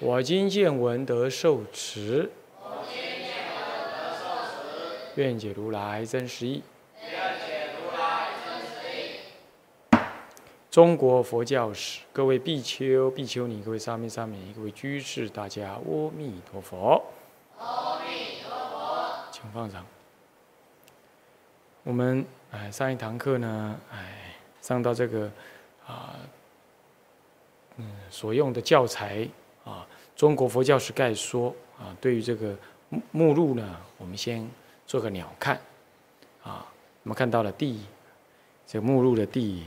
[0.00, 2.30] 我今见闻得受持。
[2.62, 6.62] 我今见闻得受持愿解如来真实义。
[10.70, 17.04] 中国佛教史，各位比丘、比丘尼，各位沙弥、沙弥，各位居士，大家阿弥陀佛。
[17.58, 19.84] 阿弥陀佛，请放掌。
[21.82, 25.28] 我们哎，上一堂课呢，哎，上到这个
[25.84, 26.14] 啊，
[27.78, 29.28] 嗯，所用的教材
[29.68, 29.86] 啊，
[30.18, 32.56] 《中国佛教史概说》啊，对于这个
[33.12, 34.48] 目录呢，我们先
[34.86, 35.60] 做个鸟看
[36.42, 36.66] 啊。
[37.02, 37.80] 我们看到了第
[38.66, 39.64] 这个目录的第。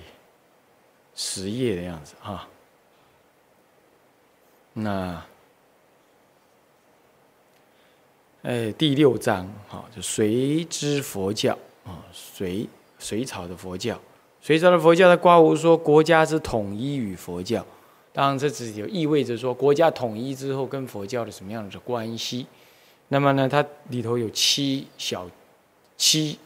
[1.14, 2.48] 十页的样子啊，
[4.72, 5.22] 那
[8.44, 11.52] 哎第六章哈，就随之佛教
[11.86, 14.00] 啊，隋隋朝的佛教，
[14.40, 17.64] 隋朝的佛教的刮胡说国家之统一与佛教，
[18.14, 22.46] 当然这只有意味着说国家统一之后跟佛教的什么样的关系。
[23.08, 25.30] 那么呢，它里头有七小
[25.98, 26.38] 七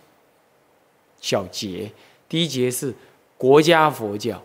[1.22, 1.92] 小节，
[2.30, 2.94] 第一节是
[3.38, 4.42] 国家佛教。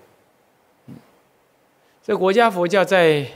[2.02, 3.26] 这国家佛教在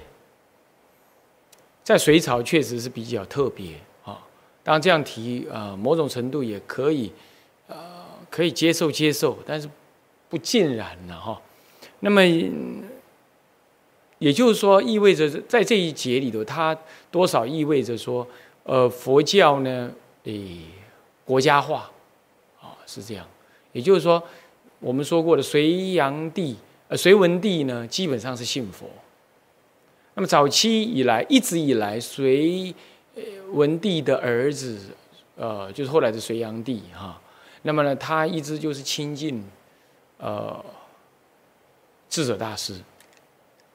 [1.83, 3.75] 在隋朝确实是比较特别
[4.05, 4.27] 啊。
[4.63, 7.13] 当然这样提啊，某种程度也可以
[7.69, 9.69] 呃可以接受接受，但是
[10.29, 11.41] 不尽然了哈。
[12.01, 12.23] 那么
[14.25, 16.75] 也就是说，意味着在这一节里头，它
[17.11, 18.27] 多少意味着说，
[18.63, 19.93] 呃，佛教呢，
[20.23, 20.63] 诶，
[21.27, 21.91] 国家化
[22.59, 23.27] 啊，是这样。
[23.73, 24.23] 也就是说，
[24.81, 26.57] 我们说过的隋炀帝。
[26.89, 28.89] 呃，隋文帝呢，基本上是信佛。
[30.15, 32.75] 那么早期以来，一直以来，隋
[33.53, 34.79] 文帝的儿子，
[35.37, 37.21] 呃，就是后来的隋炀帝哈。
[37.61, 39.45] 那么呢，他一直就是亲近，
[40.17, 40.65] 呃，
[42.09, 42.75] 智者大师。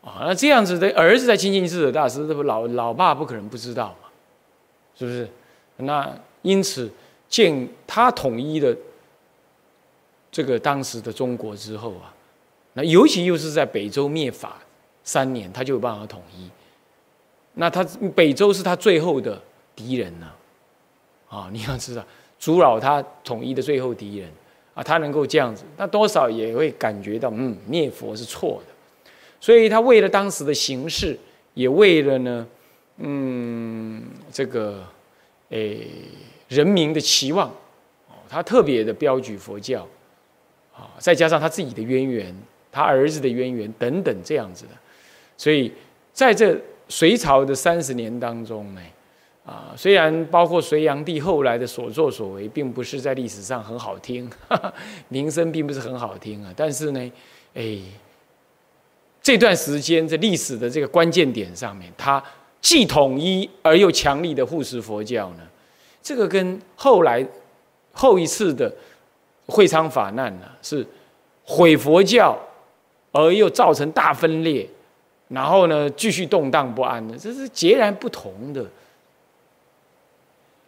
[0.02, 4.10] 啊，那这样子的儿子在亲近智者大师，这不老老爸不可能不知道嘛？
[4.96, 5.28] 是不是？
[5.78, 6.10] 那
[6.42, 6.90] 因此
[7.28, 8.76] 建他统一的
[10.32, 12.14] 这个当时的中国之后啊。
[12.74, 14.58] 那尤其又是在北周灭法
[15.04, 16.50] 三年，他就有办法统一。
[17.56, 17.84] 那他
[18.16, 19.42] 北周是他最后的
[19.76, 20.32] 敌人呢，
[21.28, 22.06] 啊， 你要知道，
[22.38, 24.30] 阻扰他统一的最后敌人
[24.76, 28.74] 啊，他能够这样子，那多少也会感觉到，嗯，灭佛是错的。
[29.40, 31.18] 所以他为了当时的形势，
[31.54, 32.48] 也为了呢，
[32.98, 34.86] 嗯，这个
[35.50, 35.88] 诶
[36.48, 37.50] 人民的期望，
[38.08, 39.88] 哦，他特别的标举佛教，
[40.76, 42.36] 啊，再加上他自己的渊源。
[42.72, 44.72] 他儿子的渊源等等这样子的，
[45.36, 45.74] 所以
[46.14, 46.56] 在这
[46.88, 48.82] 隋朝的三十年当中呢，
[49.44, 54.30] 啊，虽然包括隋炀帝后来的所作所为，并不是在历史上很好听，
[55.08, 57.12] 名声并不是很好听啊，但是呢，
[57.56, 57.80] 哎，
[59.30, 62.24] 这段时间在历史的这个关键点上面，他
[62.60, 65.44] 既统一而又强力的护持佛教呢，
[66.02, 67.24] 这个跟后来
[67.92, 68.74] 后一次的
[69.46, 70.84] 会昌法难呢，是
[71.44, 72.36] 毁佛教。
[73.12, 74.70] 而又造成大分裂，
[75.30, 78.64] 然后呢，继续动荡不安的，这是截然不同的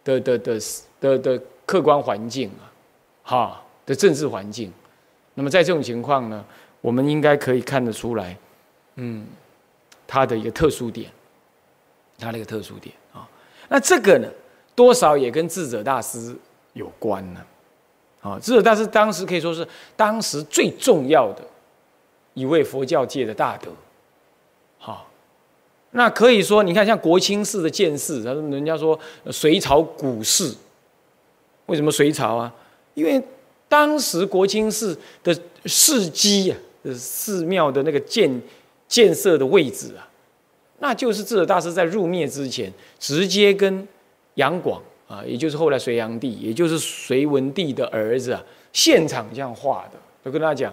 [0.02, 0.60] 的的的
[1.00, 2.66] 的的客观环境啊，
[3.22, 4.72] 哈的政治环境。
[5.34, 6.44] 那么在这种情况呢，
[6.80, 8.36] 我们应该可以看得出来，
[8.96, 9.26] 嗯，
[10.06, 11.10] 它的一个特殊点，
[12.18, 13.28] 它的一个特殊点啊。
[13.68, 14.28] 那这个呢，
[14.74, 16.36] 多少也跟智者大师
[16.72, 17.40] 有关呢，
[18.20, 19.66] 啊，智者大师当时可以说是
[19.96, 21.42] 当时最重要的。
[22.34, 23.70] 一位佛教界的大德，
[24.78, 25.06] 好，
[25.90, 28.98] 那可以说，你看像国清寺的建寺，他说人家说
[29.30, 30.56] 隋朝古寺，
[31.66, 32.50] 为什么隋朝啊？
[32.94, 33.22] 因为
[33.68, 36.56] 当时国清寺的寺基啊，
[36.94, 38.40] 寺庙的那个建
[38.92, 40.06] 建设的位置啊，
[40.80, 43.88] 那就是智者大师在入灭之前，直接跟
[44.34, 50.70] 杨广啊，也就是后来隋炀帝，也就是隋文帝的儿子啊，现场这样画的，就跟他讲。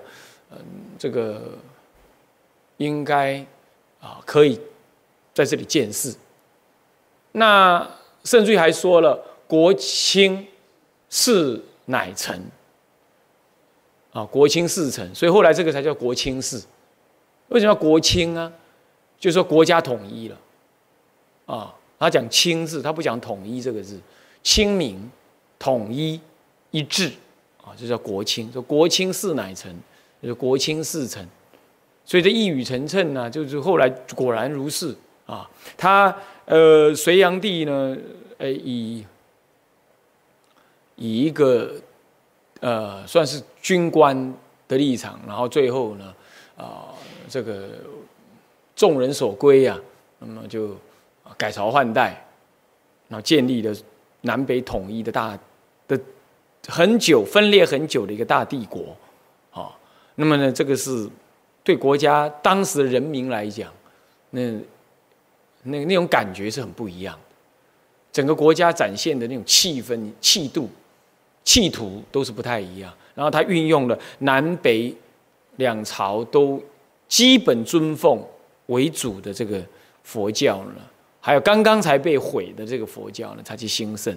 [0.51, 0.57] 嗯，
[0.97, 1.41] 这个
[2.75, 3.37] 应该
[4.01, 4.59] 啊可以
[5.33, 6.13] 在这里建寺。
[7.31, 7.89] 那
[8.25, 9.17] 甚至于还说了
[9.47, 10.45] “国清
[11.09, 12.37] 寺乃成”，
[14.11, 16.61] 啊，国清寺成，所以后来这个才叫国清寺。
[17.49, 18.51] 为什么要国清啊？
[19.19, 20.37] 就是说国家统一了，
[21.45, 23.99] 啊，他讲清字，他不讲统一这个字，
[24.41, 25.11] 清明、
[25.59, 26.19] 统一、
[26.71, 27.11] 一致，
[27.61, 28.49] 啊，这叫国清。
[28.51, 29.69] 说国清事乃成，
[30.21, 31.27] 就是国清事成，
[32.05, 35.49] 所以这一语成谶呢，就是后来果然如是啊。
[35.75, 36.15] 他
[36.45, 37.97] 呃，隋炀帝呢，
[38.37, 39.05] 呃，以
[40.95, 41.73] 以一个
[42.61, 44.33] 呃，算是军官
[44.67, 46.13] 的立场，然后最后呢，
[46.57, 46.87] 啊，
[47.29, 47.69] 这个。
[48.75, 49.77] 众人所归啊，
[50.19, 50.73] 那么就
[51.37, 52.25] 改朝换代，
[53.09, 53.75] 然后建立了
[54.21, 55.37] 南北统一的大
[55.85, 55.99] 的
[56.65, 58.95] 很久分裂很久的一个大帝国，
[59.51, 59.75] 啊，
[60.15, 61.09] 那么呢，这个是
[61.61, 63.69] 对国家当时的人民来讲，
[64.29, 64.49] 那
[65.63, 67.35] 那那种感觉是很不一样的，
[68.13, 70.69] 整个国家展现的那种气氛、气度、
[71.43, 72.93] 气图都是不太一样。
[73.13, 74.95] 然后他运用了南北
[75.57, 76.63] 两朝都
[77.09, 78.23] 基本尊奉。
[78.69, 79.59] 为主的这个
[80.03, 80.75] 佛教呢，
[81.19, 84.15] 还有刚刚才被毁的这个佛教呢，才去兴盛，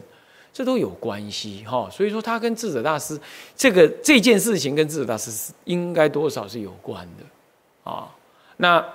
[0.53, 1.89] 这都有关系哈。
[1.91, 3.19] 所以说，他跟智者大师
[3.57, 8.15] 这个这件事情跟智者大师是应该多少是有关的啊。
[8.59, 8.87] 那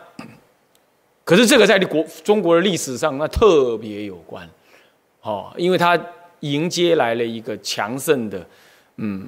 [1.26, 4.48] 可是这个在国中国的历史上那特别有关
[5.24, 6.00] 哦，因为他
[6.42, 8.46] 迎接来了一个强盛的
[8.98, 9.28] 嗯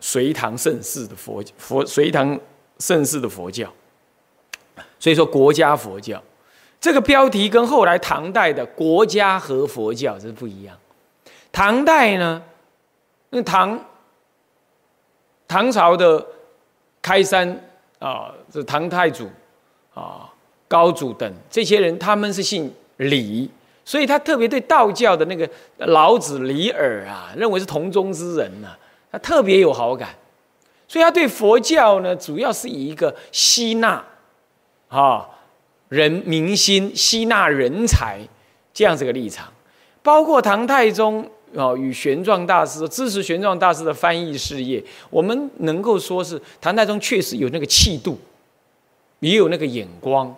[0.00, 2.40] 隋唐盛世的佛佛隋唐
[2.78, 3.70] 盛世的佛教。
[5.00, 6.20] 所以说，国家佛教
[6.80, 10.76] 这个标题跟后来唐代的国家和佛教是不一样。
[11.52, 12.42] 唐代呢，
[13.30, 13.78] 那唐
[15.46, 16.24] 唐朝的
[17.00, 17.48] 开山
[17.98, 19.28] 啊，这唐太祖
[19.94, 20.28] 啊、
[20.68, 23.50] 高祖等这些人，他们是姓李，
[23.84, 25.48] 所以他特别对道教的那个
[25.78, 28.68] 老子李耳啊，认为是同宗之人呢，
[29.10, 30.10] 他特别有好感。
[30.86, 34.04] 所以他对佛教呢，主要是以一个吸纳。
[34.88, 35.28] 啊，
[35.90, 38.18] 人民心吸纳人才
[38.72, 39.52] 这样子个立场，
[40.02, 48.18] 包括唐太宗啊与玄奘大师支持玄奘大师的翻译事业，我们能够说是唐太宗确实有那个气度，
[49.20, 50.34] 也有那个眼光，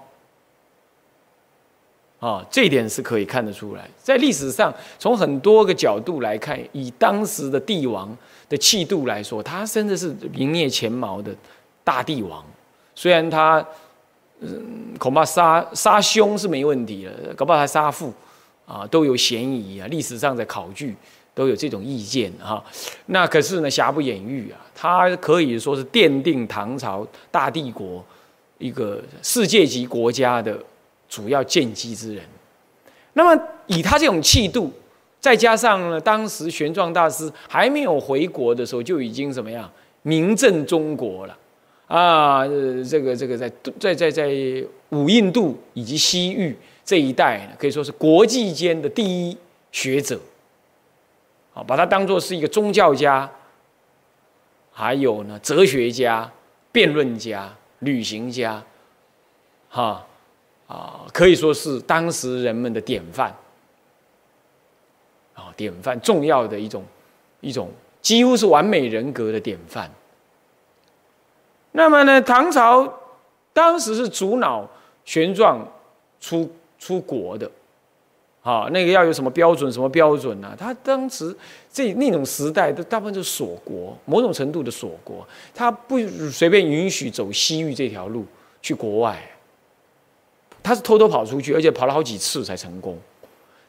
[2.18, 3.88] 啊，这一点是可以看得出来。
[3.96, 8.16] 在历史上，从很多个角度来看，以当时的帝王
[8.48, 11.32] 的气度来说，他真的是名列前茅的
[11.84, 12.44] 大帝王，
[12.96, 13.64] 虽然他。
[14.40, 18.12] 嗯，恐怕杀杀兄是没问题了，搞不好还杀父，
[18.66, 19.86] 啊，都有嫌疑啊。
[19.88, 20.96] 历史上的考据
[21.34, 22.62] 都有这种意见哈。
[23.06, 28.02] 那可是呢，瑕不掩瑜啊，他可以说是奠定唐朝大帝国
[28.56, 30.58] 一个世界级国家的
[31.08, 32.24] 主要建基之人。
[33.12, 34.72] 那么以他这种气度，
[35.20, 39.70] 再加上呢，当时玄奘大师还没有回国的时候，就已经怎么样
[40.02, 41.36] 名震中国了。
[41.90, 42.46] 啊，
[42.88, 44.28] 这个这个在在在在
[44.90, 49.36] 五印度以及西域这一带呢，可以说是国际间的第一
[49.72, 50.20] 学者。
[51.52, 53.28] 啊，把他当做是一个宗教家，
[54.70, 56.30] 还有呢哲学家、
[56.70, 58.62] 辩论家、旅行家，
[59.68, 60.06] 哈
[60.68, 63.34] 啊，可以说是当时人们的典范。
[65.34, 66.84] 啊，典范重要的一种
[67.40, 67.68] 一种，
[68.00, 69.90] 几乎是完美人格的典范。
[71.72, 72.92] 那么呢，唐朝
[73.52, 74.68] 当时是主脑
[75.04, 75.58] 玄奘
[76.20, 77.50] 出出国的，
[78.42, 79.70] 啊，那个要有什么标准？
[79.72, 80.54] 什么标准呢？
[80.58, 81.34] 他当时
[81.72, 85.98] 这那种时代的大部分是锁国，某种程度的锁国，他不
[86.30, 88.24] 随便允许走西域这条路
[88.60, 89.20] 去国外，
[90.62, 92.98] 他是偷偷跑出去，而且跑了好几次才成功。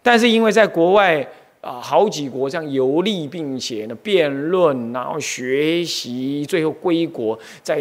[0.01, 1.27] 但是因为在国外。
[1.61, 7.79] 啊，好几国这样游历，并且呢辩论，然后学习，最后归国，在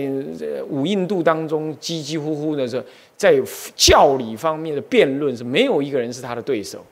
[0.69, 2.85] 五印度当中唧唧呼呼的时候，
[3.17, 3.35] 在
[3.75, 6.85] 教理方面的辩论是没有一个人是他的对手，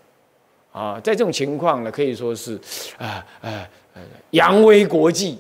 [0.73, 2.59] 啊，在这种情况呢，可以说是
[2.97, 5.37] 啊啊呃扬威国际，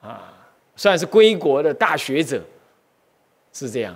[0.00, 0.32] 啊，
[0.76, 2.40] 算是归国的大学者，
[3.52, 3.92] 是这样。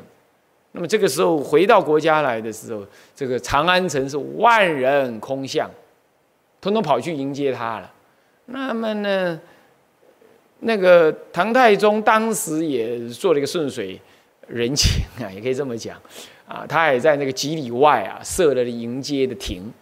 [0.73, 5.71] 那么这个时候回到国家来的时候，这个长安城是万人空巷。
[6.61, 7.91] 统统跑去迎接他了。
[8.47, 9.41] 那么呢，
[10.61, 14.01] 那个唐太宗当时也做了一个顺水
[14.49, 15.97] 人情啊， 也可以这么讲
[16.47, 19.73] 啊，他也在那个几里外啊设了迎接的亭，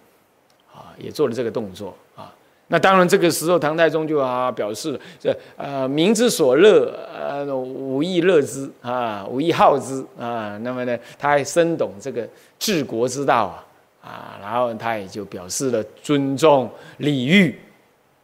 [0.72, 2.32] 啊，也做了这个动作啊。
[2.70, 10.58] 那当然这个时候唐太宗就啊表示这呃民之所乐，呃吾亦乐之啊，吾亦好之啊。
[10.58, 13.64] 那么呢，他还深懂这个治国之道啊。
[14.08, 17.54] 啊，然后他也就表示了尊重礼遇，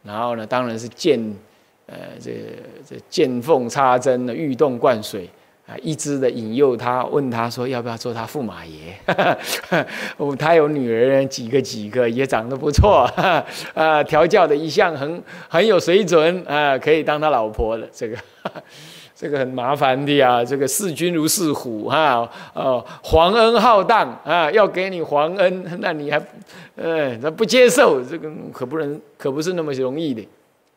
[0.01, 1.19] 然后呢，当然是见，
[1.85, 2.31] 呃，这
[2.83, 5.29] 这见缝插针的，欲动灌水
[5.67, 8.97] 啊，一直的引诱他，问他说要不要做他驸马爷？
[10.17, 13.07] 哦，他有女儿几个几个，也长得不错，
[13.75, 18.17] 啊，调教的一向很很有水准，啊，可以当他老婆的这个。
[19.15, 26.21] 这个很麻烦的呀，这个视君如视虎哈，哦，皇恩浩荡啊，要给你皇恩， 那你还，
[26.75, 30.27] 呃，他不接受，这个可不能，可不是那么容易的，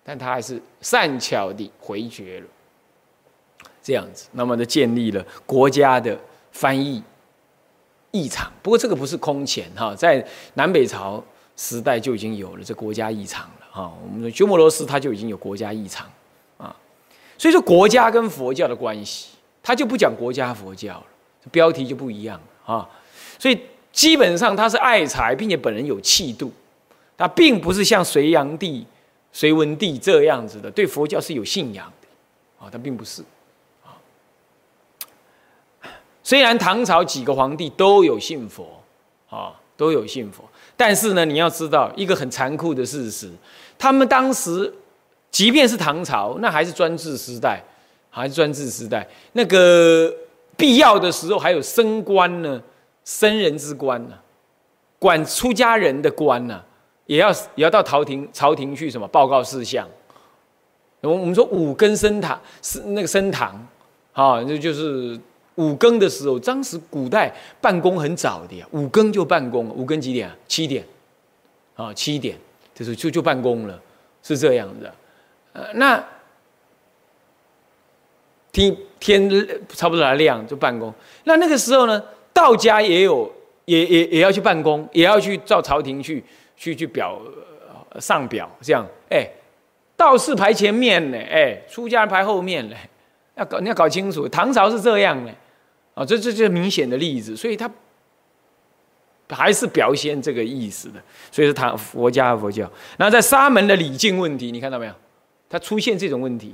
[0.05, 2.47] 但他还是善巧地回绝了，
[3.83, 6.17] 这样子，那么的建立了国家的
[6.53, 7.03] 翻译
[8.13, 8.53] 议场。
[8.63, 11.21] 不过这个不是空前哈，在南北朝
[11.57, 16.07] 时代就已经有了这国家议场了哈，我们说鸠摩罗什他就已经有国家议场。
[17.39, 19.29] 所以说国家跟佛教的关系，
[19.63, 21.07] 他就不讲国家佛教了，
[21.53, 22.87] 标题就不一样啊。
[23.39, 23.57] 所以
[23.93, 26.53] 基本上他是爱财，并且本人有气度，
[27.17, 28.85] 他并不是像隋炀帝、
[29.33, 32.09] 隋文帝这样子的，对佛教是有信仰的
[32.67, 33.23] 啊，他并不是
[33.85, 33.95] 啊。
[36.25, 38.83] 虽然唐朝几个皇帝都有信佛
[39.31, 40.43] 啊，都有信佛，
[40.77, 43.31] 但是呢，你要知道一个很残酷的事实，
[43.79, 44.75] 他们当时。
[45.31, 47.63] 即便是唐朝，那还是专制时代，
[48.11, 49.07] 还是专制时代。
[49.33, 50.13] 那个
[50.57, 52.61] 必要的时候，还有升官呢，
[53.05, 54.19] 升人之官呢，
[54.99, 56.63] 管出家人的官呢，
[57.07, 59.87] 也要也要到朝廷朝廷去什么报告事项。
[61.03, 63.55] 我我们说五更升堂是那个升堂，
[64.13, 65.17] 啊，那就是
[65.55, 66.37] 五更的时候。
[66.41, 70.37] 当时古代办公很早的呀，五更就办公，五更几点啊？
[70.49, 70.85] 七点，
[71.77, 72.37] 啊，七点，
[72.75, 73.81] 就是就就办公了，
[74.25, 74.93] 是这样的。
[75.53, 76.05] 呃那
[78.53, 79.31] 天天
[79.69, 80.93] 差不多来亮就办公。
[81.25, 82.03] 那那个时候呢，
[82.33, 83.31] 道家也有，
[83.67, 86.25] 也也也要去办公，也要去照朝廷去
[86.57, 87.21] 去去表
[88.01, 88.87] 上表，这样。
[89.11, 89.29] 哎，
[89.97, 92.77] 道士排前面呢，哎，出家人排后面呢，
[93.37, 95.31] 要搞你要搞清楚，唐朝是这样的，
[95.95, 97.71] 啊，这这就是明显的例子，所以他
[99.29, 101.01] 还是表现这个意思的。
[101.31, 102.69] 所以是唐佛家佛教。
[102.97, 104.93] 那在沙门的礼敬问题，你看到没有？
[105.49, 106.53] 它出现这种问题，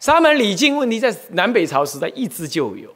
[0.00, 2.88] 沙门礼敬问题在南北朝时代一直就有，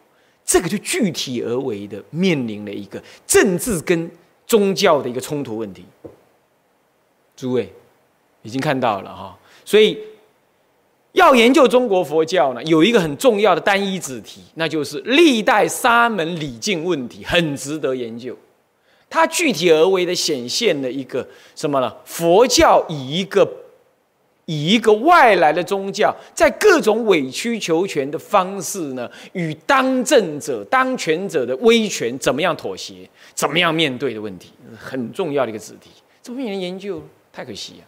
[0.45, 4.11] 这个就具体而为的面临了一个政治跟
[4.47, 5.85] 宗教的一个冲突问题。
[7.37, 7.73] 诸位
[8.43, 9.97] 已经看到了哈，所以
[11.13, 18.37] 要研究中国佛教呢，有一个很重要的单一子题，那就是历代沙门礼敬问题，很值得研究。
[19.09, 21.95] 它具体而为的显现了一个什么呢？
[22.05, 23.49] 佛教以一个
[24.49, 35.91] 以一个外来的宗教，在各种委曲求全的方式呢，与当政者、当权者的威权怎么样妥协，怎么样面对的问题，很重要的一个子题。
[36.23, 37.03] 怎么没人研究？
[37.31, 37.85] 太可惜了。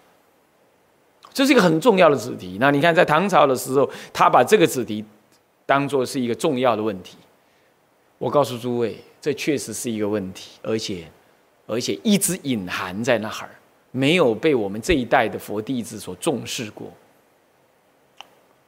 [1.32, 2.58] 这是一个很重要的子题。
[2.60, 5.02] 那你看，在唐朝的时候，他把这个子题
[5.64, 7.16] 当做是一个重要的问题。
[8.18, 11.04] 我告诉诸位，这确实是一个问题，而且
[11.66, 13.48] 而且一直隐含在那儿。
[13.90, 16.86] 没有被我们这一代的佛弟子所重视过。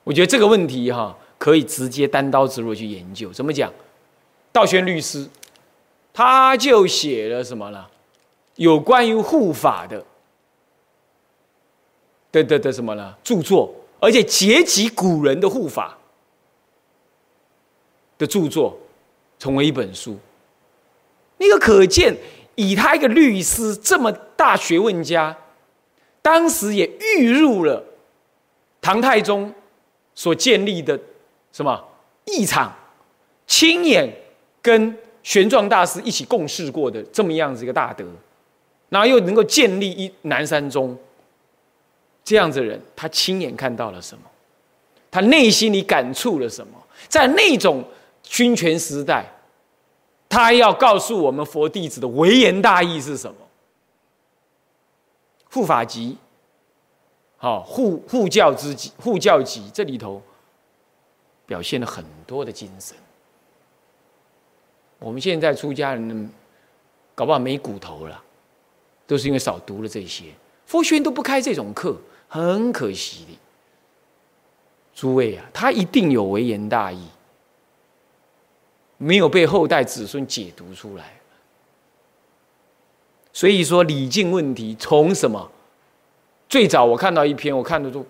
[0.04, 3.32] 我觉得这个问题哈，可以直接单刀直入去研究。
[3.32, 3.72] 怎么讲？
[4.50, 5.28] 道宣律师
[6.12, 7.86] 他就写了什么呢？
[8.56, 10.04] 有关于护法的
[12.32, 13.16] 的的的什么呢？
[13.22, 15.96] 著作，而且结集古人的护法
[18.18, 18.76] 的著作，
[19.38, 20.18] 成为一本书。
[21.38, 22.16] 那个可见。
[22.54, 25.36] 以他一个律师这么大学问家，
[26.20, 27.82] 当时也预入了
[28.80, 29.52] 唐太宗
[30.14, 30.98] 所建立的
[31.52, 31.82] 什么
[32.26, 32.72] 义场，
[33.46, 34.12] 亲眼
[34.60, 38.04] 跟玄奘大师一起共事过的这么样子一个大德，
[38.88, 40.96] 然后又能够建立一南山宗
[42.22, 44.24] 这样子的人，他亲眼看到了什么？
[45.10, 46.72] 他内心里感触了什么？
[47.08, 47.82] 在那种
[48.22, 49.26] 君权时代。
[50.32, 53.36] 他要告诉我们佛弟子的微言大义是什么？
[55.50, 56.16] 护法集，
[57.36, 60.22] 好护护教之集，护教集这里头
[61.44, 62.96] 表现了很多的精神。
[64.98, 66.32] 我们现在出家人
[67.14, 68.24] 搞不好没骨头了，
[69.06, 70.24] 都是因为少读了这些。
[70.64, 71.94] 佛学院都不开这种课，
[72.26, 73.38] 很可惜的。
[74.94, 77.06] 诸位啊，他一定有微言大义。
[79.02, 81.20] 没有被后代子孙解读出来，
[83.32, 85.50] 所以说礼敬问题从什么？
[86.48, 88.06] 最早我看到一篇，我看得都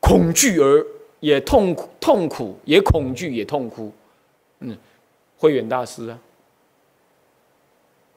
[0.00, 0.86] 恐惧而
[1.20, 3.92] 也痛苦痛苦，也恐惧也痛哭。
[4.60, 4.74] 嗯，
[5.36, 6.18] 慧远大师啊，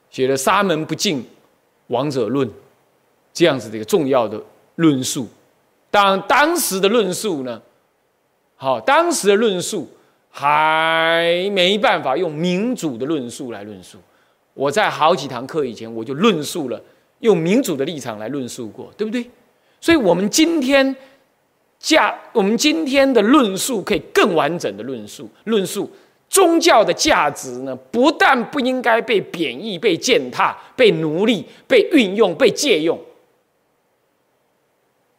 [0.08, 1.22] 写了《沙门不敬
[1.88, 2.48] 王者论》
[3.34, 4.42] 这样子的一个重要的
[4.76, 5.28] 论述。
[5.90, 7.60] 当当时的论述呢，
[8.56, 9.86] 好，当时的论述。
[10.38, 13.96] 还没办法用民主的论述来论述。
[14.52, 16.78] 我在好几堂课以前，我就论述了
[17.20, 19.30] 用民主的立场来论述过，对不对？
[19.80, 20.94] 所以，我们今天
[21.78, 25.90] 价，我们今天的论述可以更完整的论述，论述
[26.28, 33.00] 宗教的价值呢，不但不应该被贬义、被践踏、被奴隶、被运用、被借用，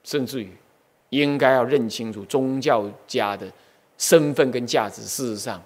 [0.04, 0.52] 甚至于。
[1.12, 3.50] 应该要认清楚宗教家的
[3.98, 5.02] 身份跟价值。
[5.02, 5.62] 事实上，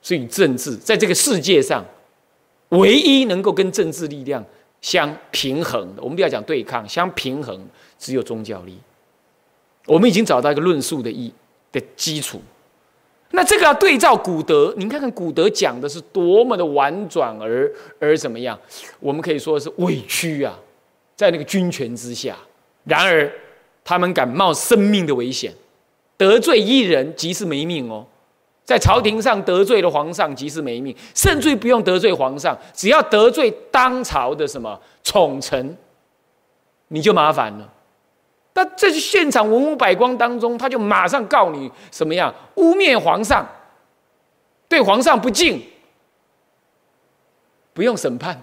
[0.00, 1.84] 所以政治在这个世界上
[2.70, 4.44] 唯一能够跟政治力量
[4.80, 7.60] 相平衡的，我们不要讲对抗，相平衡，
[7.98, 8.78] 只有宗教力。
[9.86, 11.32] 我们已经找到一个论述的一
[11.72, 12.40] 的基础。
[13.30, 18.58] 那这个要对照古德，您看看古德讲的是多么的婉转而而怎么样？
[19.00, 20.58] 我们可以说是委屈啊，
[21.14, 22.36] 在那个军权之下，
[22.84, 23.30] 然而。
[23.84, 25.50] 他们敢冒生命的危险，
[26.18, 28.04] 得罪一人即是没命哦。
[28.64, 35.74] 在朝廷上得罪了皇上即是没命，甚至于不用得罪皇上，只要得罪当朝的什么宠臣，
[36.88, 37.72] 你就麻烦了。
[38.52, 43.48] 那这是现场文武百官当中，他就马上告你什么样污蔑皇上，
[44.68, 45.62] 对皇上不敬，
[47.72, 48.42] 不用审判，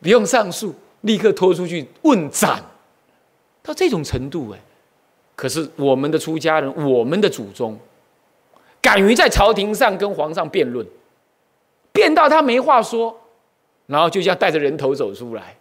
[0.00, 2.62] 不用上诉，立刻拖出去问斩。
[3.62, 4.60] 到这种程度哎，
[5.36, 7.78] 可是我们的出家人，我们的祖宗，
[8.80, 10.86] 敢于在朝廷上跟皇上辩论，
[11.92, 13.20] 辩到他没话说，
[13.86, 15.56] 然后就这样带着人头走出来，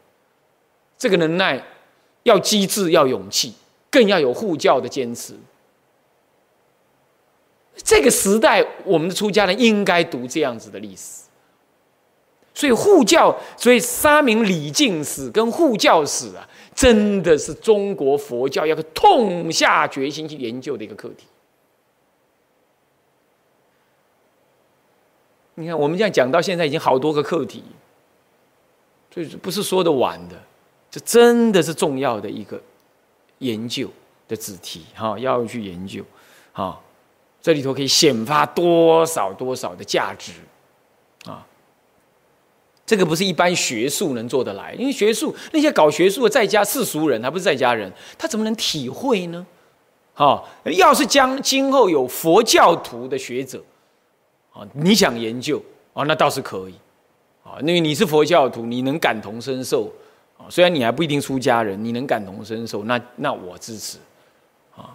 [0.97, 1.61] 这个能耐
[2.23, 3.55] 要机智，要勇气，
[3.89, 5.33] 更要有护教的坚持。
[7.75, 11.23] 这个时代，我们的出家人应该读这样子的历史。
[12.53, 16.47] 所以护教，所以沙明礼敬史跟护教史啊。
[16.75, 21.25] 真的是中国佛教要痛下决心去研究的一个课题。
[25.55, 27.63] 你看，我们这样讲到现在，已经好多个课题，
[29.13, 30.35] 所以不是说的晚的，
[30.89, 32.59] 这真的是重要的一个
[33.37, 33.87] 研究
[34.27, 36.03] 的子题哈，要去研究
[36.53, 36.81] 哈，
[37.39, 40.33] 这里头可以显发多少多少的价值。
[42.85, 49.45] 这个不是一般学术能做得来，因为学术那些搞学术的在家世俗人，还不是在家人，他怎么能体会呢？
[50.13, 53.63] 好，要是将今后有佛教徒的学者，
[54.51, 56.73] 啊，你想研究啊，那倒是可以，
[57.43, 59.89] 啊，因为你是佛教徒，你能感同身受，
[60.37, 63.97] 啊，虽然你还不一定出家人，你能感同身受，那那我支持，
[64.75, 64.91] 啊，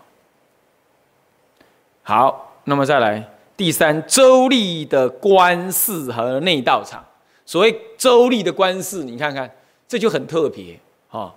[2.02, 7.02] 好，那么再来第三，周立的官事和内道场。
[7.48, 9.50] 所谓州立的官事，你看看，
[9.88, 11.34] 这就很特别啊，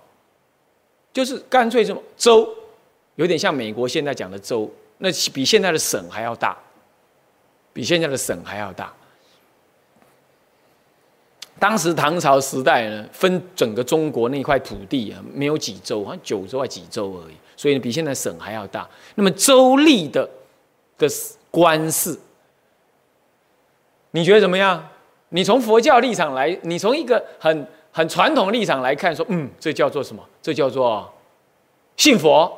[1.10, 2.46] 就是干脆这么州，
[3.14, 6.54] 有点像美国现在讲的州，那比现在的省还要大，
[7.72, 8.92] 比现在的省还要大。
[11.58, 18.86] 当时唐朝时代呢，分整个中国那一块土地啊，没有几州，好像九州还几州而已，所以比现在省还要大。
[19.14, 20.28] 那么州立的
[20.98, 21.08] 的
[21.50, 22.20] 官事，
[24.10, 24.90] 你觉得怎么样？
[25.34, 30.22] 你从佛教立场来，你从一个很很传统立场来看，说，嗯，这叫做什么？
[30.42, 31.10] 这叫做
[31.96, 32.52] 信佛，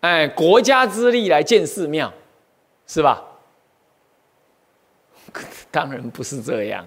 [0.00, 2.12] 哎，国家之力来建寺庙，
[2.86, 3.22] 是吧？
[5.72, 6.86] 当然不是这样。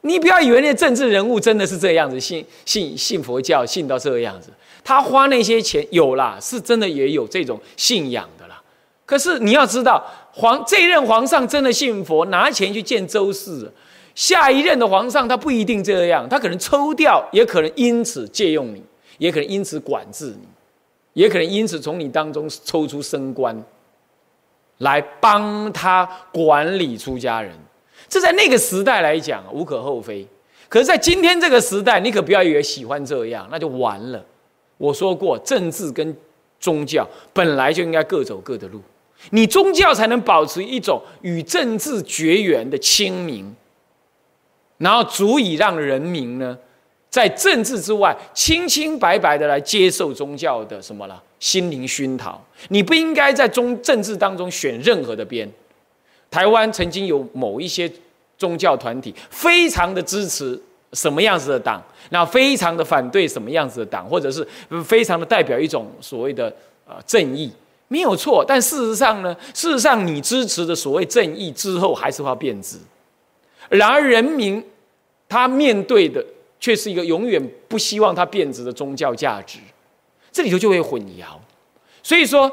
[0.00, 4.50] 你不要以为那政治人物真的是这样子，信信信佛教，信到这个样子。
[4.82, 8.62] 他花那些钱有啦，是真的也有这种信仰的啦。
[9.04, 13.70] 可是你要知道，皇这一任皇上真的信佛，拿钱去建周寺。
[14.18, 18.82] 下一任的皇上他不一定这样，他可能抽调，也可能因此借用你，
[19.18, 20.48] 也可能因此管制你，
[21.12, 23.56] 也可能因此从你当中抽出升官，
[24.78, 27.52] 来帮他管理出家人。
[28.08, 30.26] 这在那个时代来讲无可厚非，
[30.68, 34.20] 可是，在今天这个时代，你可不要以为喜欢这样，那就完了。
[34.78, 36.16] 我说过，政治跟
[36.58, 38.80] 宗教本来就应该各走各的路，
[39.30, 43.54] 你宗教才能保持一种与政治绝缘的清明。
[44.78, 46.56] 然后足以让人民呢，
[47.10, 52.42] 在政治之外清清白白的来接受宗教的什么了心灵熏陶。
[52.68, 55.48] 你不应该在中政治当中选任何的边。
[56.30, 57.90] 台湾曾经有某一些
[58.36, 60.60] 宗教团体非常的支持
[60.92, 64.46] 什么样子的党，那非常的反对什么样子的党，或者是
[64.84, 66.54] 非常的代表一种所谓的
[66.86, 67.50] 呃正义，
[67.88, 68.44] 没有错。
[68.46, 72.76] 但事实上呢，事实上你支持的所谓正义之后，还是会变质。
[73.68, 74.64] 然而，人民
[75.28, 76.24] 他面对的
[76.58, 79.58] 却是一个永远不希望他变质的宗教价值，
[80.32, 81.24] 这里头就会混淆。
[82.02, 82.50] 所以说，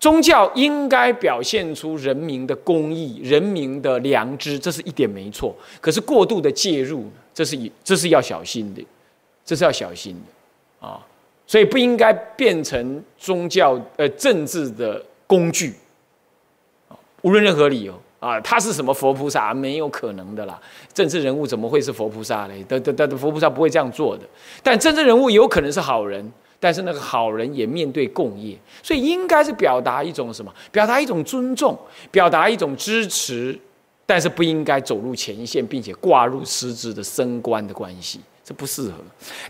[0.00, 5.54] 宗教应该表现出人民的公义、人民的良知，这是一点没错。
[5.80, 8.84] 可是过度的介入，这是一这是要小心的，
[9.44, 11.04] 这是要小心的啊！
[11.46, 15.74] 所以不应该变成宗教呃政治的工具
[17.22, 20.60] 无论任何理由啊，他是什么佛菩萨，没有可能的啦。
[20.92, 22.64] 政治人物怎么会是佛菩萨嘞？
[22.64, 24.24] 的的的，佛菩萨不会这样做的。
[24.62, 26.32] 但政治人物有可能是好人。
[26.58, 30.50] 但是那个好人也面对共业，所以应该是表达一种什么？
[30.72, 31.78] 表达一种尊重，
[32.10, 33.56] 表达一种支持，
[34.06, 38.94] 但是不应该走入前线，并且挂入实质的升官的关系，这不适合。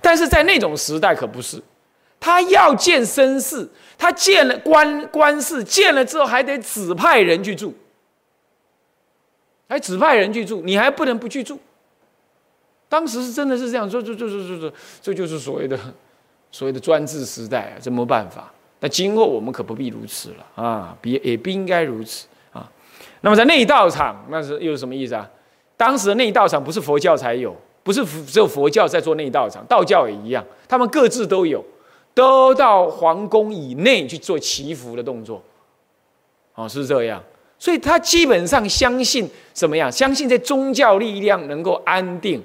[0.02, 1.62] 但是在那种时代可不是，
[2.18, 7.72] 他要建绅士，他建了官官事，建了之后还得指派人去住，
[9.68, 11.58] 还指派人去住，你还不能不去住。
[12.88, 15.78] 当时是真的是这样，说，就就就就就这就是所谓的。
[16.52, 18.50] 所谓的专制时代啊，这没办法。
[18.80, 22.70] 那今后我们可不必如此了啊，别也不应该如此啊。
[23.20, 25.28] 那么在内道场，那是又是什么意思啊？
[25.76, 31.62] 当时的内道场不是佛教才有，不是只有佛教在做内道场，道教也一样，他们各自都有，
[32.14, 35.42] 都到皇宫以内去做祈福的动作。
[36.54, 37.22] 哦，是这样。
[37.58, 39.90] 所以他基本上相信什么样？
[39.90, 42.42] 相信在宗教力量能够安定，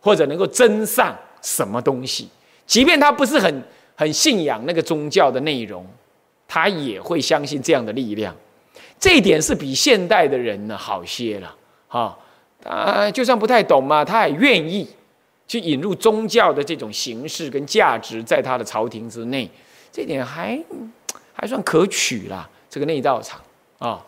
[0.00, 2.28] 或者能够增上什么东西。
[2.66, 3.62] 即便他不是很
[3.96, 5.84] 很信仰那个宗教的内容，
[6.46, 8.34] 他也会相信这样的力量。
[8.98, 11.54] 这一点是比现代的人呢好些了，
[11.88, 12.16] 哈
[12.62, 14.88] 他，就算不太懂嘛，他也愿意
[15.48, 19.50] 去引入宗教的这种形式跟价值在他的朝廷之内，
[19.90, 20.62] 这点还
[21.32, 22.48] 还算可取啦。
[22.68, 23.40] 这个内道场
[23.78, 24.00] 啊，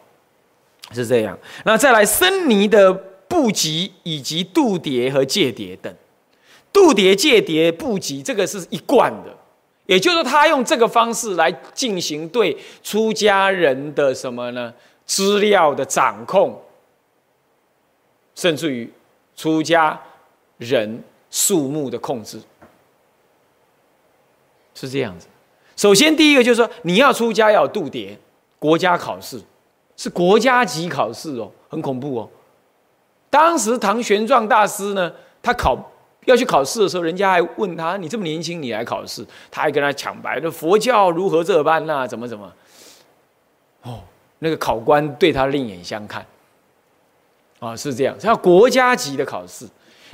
[0.90, 1.38] 是这样。
[1.64, 2.92] 那再来僧尼的
[3.29, 5.95] 布籍以及度牒和戒牒等。
[6.73, 9.37] 度牒、戒牒、布籍，这个是一贯的，
[9.85, 14.73] 也就是说，他用这个方式来进行对出家人的什么呢？
[15.05, 16.59] 资料的掌控，
[18.35, 18.90] 甚至于
[19.37, 20.01] 出家
[20.57, 22.40] 人数目的控制，
[24.75, 25.27] 是这样子。
[25.77, 28.16] 首先，第一个就是说，你要出家要度牒，
[28.59, 29.38] 国家考试
[29.96, 32.28] 是国家级考试哦，很恐怖哦。
[33.31, 35.78] 当时唐玄奘大师呢，他考。
[36.24, 42.07] 要去考试的时候，人家还问他：“你这么年轻，你来考试？”他还跟他抢白：“那佛教如何这般呐？
[42.07, 42.48] 怎么怎么？”
[43.83, 43.98] 哦，
[44.38, 46.24] 那个考官对他另眼相看。
[47.59, 49.66] 啊，是这样，要国家级的考试。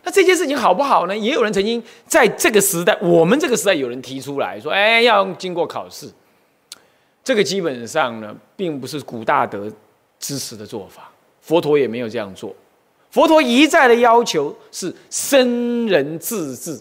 [0.02, 1.14] 那这件事情好不好呢？
[1.14, 6.10] 也有人曾经在这个时代，我们这个时代有人提出来说：“哎，要经过考试。”
[7.28, 9.70] 这个基本上呢，并不是古大德
[10.18, 11.12] 支持的做法，
[11.42, 12.56] 佛陀也没有这样做。
[13.10, 16.80] 佛陀一再的要求是僧人自治，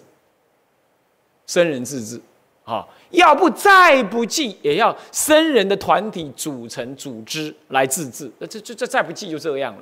[1.45, 2.17] 僧人自治，
[2.63, 8.31] 啊，要不再不济也要僧人的团体组成组织来自治。
[8.39, 9.81] 那这这这再不济就这样了，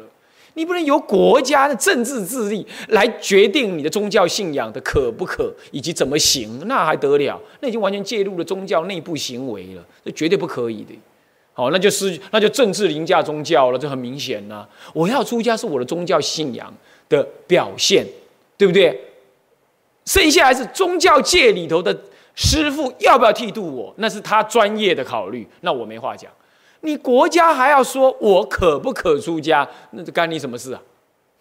[0.56, 7.39] 你不能由国家的政治智力来决定你的宗教信仰的可不可以及怎么行，那还得了？
[7.62, 10.94] 那已经完全介入了宗教内部行为了，这绝对不可以的。
[11.54, 14.68] 好，那就是那就政治凌驾宗教了，这很明显呐。
[14.94, 16.74] 我要出家是我的宗教信仰
[17.08, 18.06] 的表现，
[18.58, 19.00] 对不对？
[20.06, 21.98] 剩下来是宗教界里头的
[22.36, 26.32] 师傅要不要剃度我，那是他专业的考虑，那我没话讲。
[26.86, 30.82] 你国家还要说我可不可出家，那这干你什么事啊？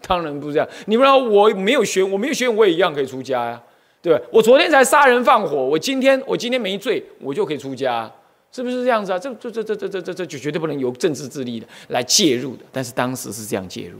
[0.07, 0.69] 当然不是这样。
[0.87, 3.63] 你不知道我没有学，我没有学，我也一样可以出家呀，
[4.03, 4.21] 对吧？
[4.31, 8.11] 我昨天才杀人放火，我今天我今天没罪，我就可以出家。
[8.53, 9.19] 是不是这样子啊？
[9.19, 12.65] 这、这、这、这、这、这、这、这就绝对不能由政治智力的来介入的。
[12.71, 13.99] 但是当时是这样介入，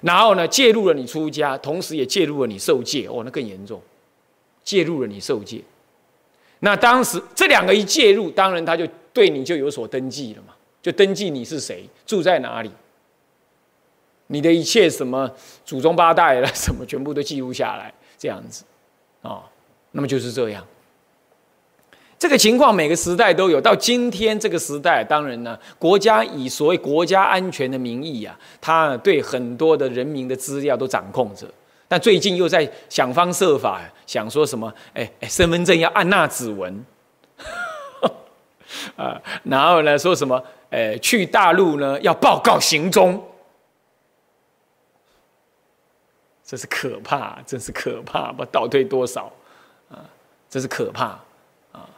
[0.00, 3.06] 然后呢，介入了你出家，同时也介入了你受戒。
[3.06, 3.80] 哦，那更严重，
[4.64, 5.60] 介入了你受戒。
[6.58, 12.70] 那当时这两个一介入，当然他就对你就有所登记了嘛，就登记你是谁，住在哪里，
[14.26, 15.30] 你的一切什么
[15.64, 18.64] 祖宗八代了，什么全部都记录下来，这样子
[19.22, 19.42] 啊，
[19.92, 20.66] 那么就是这样。
[22.18, 31.46] 这个情况每个时代都有，到今天这个时代，当然呢，国家以所谓国家安全的名义啊，他对很多的人民的资料都掌控着。
[31.88, 34.72] 但最近又在想方设法想说什么？
[34.94, 36.84] 哎哎，身份证要按捺指纹，
[38.96, 40.42] 啊，然后呢说什么？
[40.70, 43.22] 诶，去大陆呢要报告行踪，
[46.42, 49.30] 这是可怕，真是可怕，不倒退多少
[49.90, 50.00] 啊？
[50.48, 51.04] 这是可怕
[51.72, 51.88] 啊！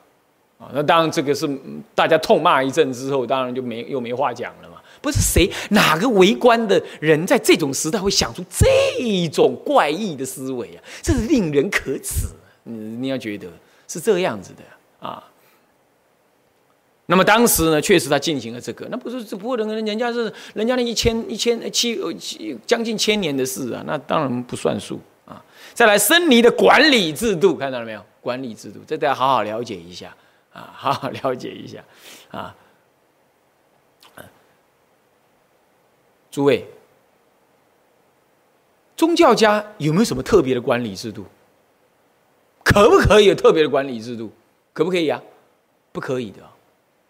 [0.59, 0.71] 啊。
[0.73, 1.49] 那当然，这个是
[1.95, 4.81] 大家痛骂一阵之后，当然就没又没话讲了嘛。
[5.01, 10.83] 不是谁哪个为官的人在这种时代会想出这种怪异的思维啊？
[11.01, 12.27] 这是令人可耻。
[12.65, 13.47] 你，你要觉得
[13.87, 15.23] 是这样子的啊。
[17.07, 25.45] 那么当时呢，确实他进行了这个，那不是这不能人人家是人家那一千一千七七将近千年的事啊，那当然不算数啊。
[25.75, 28.03] 再来，森尼的管理制度看到了没有？
[28.23, 30.17] 管理制度，这大家好好了解一下
[30.53, 31.85] 啊， 好好了解一下
[32.31, 32.55] 啊。
[36.31, 36.67] 诸位，
[38.97, 41.27] 宗教家有没有什么特别的管理制度？
[42.65, 44.33] 可不可以有特别的管理制度？
[44.73, 45.23] 可不可以啊？
[45.93, 46.43] 不可以的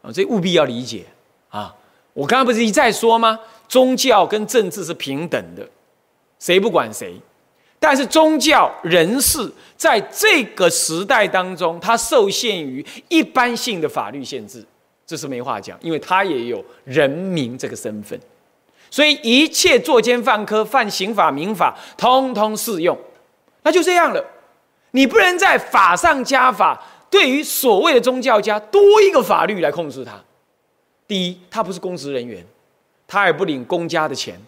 [0.04, 0.12] 啊！
[0.12, 1.06] 这务必要理解
[1.48, 1.74] 啊！
[2.12, 3.40] 我刚刚不是一再说吗？
[3.66, 5.66] 宗教跟政治是平等的，
[6.38, 7.18] 谁不管谁。
[7.80, 14.64] 但是宗教人士在这个时代当中，他受限于一般性的法律限制，
[15.06, 18.18] 这是没话讲，因为他也有人民这个身份。
[18.90, 22.96] 所以一切作奸犯科、犯刑法、民法，通通适用，
[23.62, 24.24] 那就这样了。
[24.92, 30.22] 你不能在法上加法，对于所谓的宗教家多一个法律来控制他。
[31.06, 32.44] 第一，他不是公职人员，
[33.06, 34.40] 他也不领公家的钱，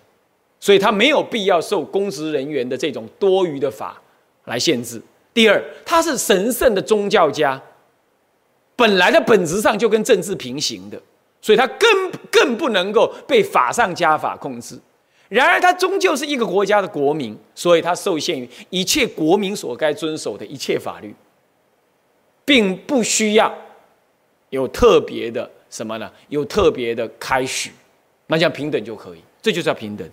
[0.59, 4.01] 所以他没有必要受公职人员的这种多余的法
[4.45, 5.01] 来限制。
[5.35, 7.61] 第二，他是神圣的宗教家，
[8.75, 11.01] 本来的本质上就跟政治平行的。
[11.43, 11.89] 所以，他更
[12.29, 14.77] 更不能够被法上加法控制。
[15.29, 21.15] 然而，他终究是一个国家的国民，所以他受限于一切国民所该遵守的一切法律，
[22.47, 23.55] 并不需要
[24.49, 26.11] 有特别的什么呢？
[26.31, 27.71] 有特别的开许，
[28.29, 29.19] 那叫平等就可以。
[29.43, 30.09] 这就叫平等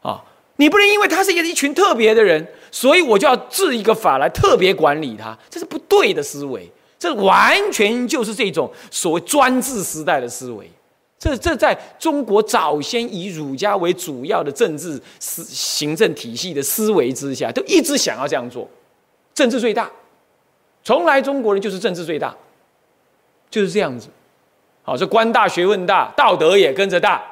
[0.00, 0.24] 啊！
[0.56, 6.70] 你不能因为他是一一群特别的人，所以我就要制一个法来特别管理他，这是不对的思维。
[6.96, 10.70] 这完全就是这种所谓专制时代的思维，
[11.18, 18.66] 这这在中国早先以儒家为主要的政治思行政体系的思维之下，都一直想要这样做，
[19.34, 19.90] 政治最大，
[20.84, 22.34] 从来中国人就是政治最大，
[23.50, 24.08] 就是这样子。
[24.82, 27.24] 好，这官大学问大，道德也跟着大。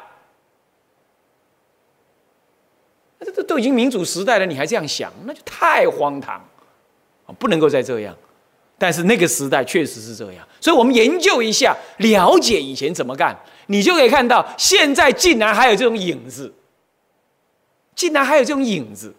[3.21, 6.43] 这这都已经民主时代了，你还这样想，那就太荒唐！
[7.39, 8.17] 不能够再这样。
[8.79, 16.53] 但是那个时代确实是这样，所以我们研究一下，了解以前怎么干，你就可以看到，现在竟然还有这种影子，
[17.95, 19.15] 竟然还有这种影子。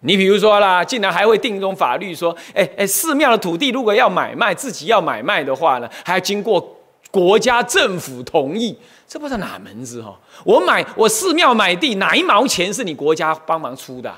[0.00, 6.76] 你比如说啦，竟然还会定一种法律，说，哎哎，寺庙的土地如果要买卖，自己要买卖的话呢，还要经过
[7.10, 10.16] 国家政府同意，这不知道哪门子哈？
[10.44, 14.14] 我买我寺庙买地，哪一毛钱是你国家帮忙出的？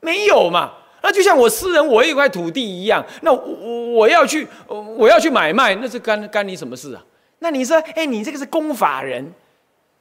[0.00, 0.72] 没有嘛？
[1.02, 7.02] 那就像我私人我有一块土地一样，那我我要去我要去买卖，那是干干你什么事啊？
[7.40, 9.32] 那你说，哎，你这个是公法人？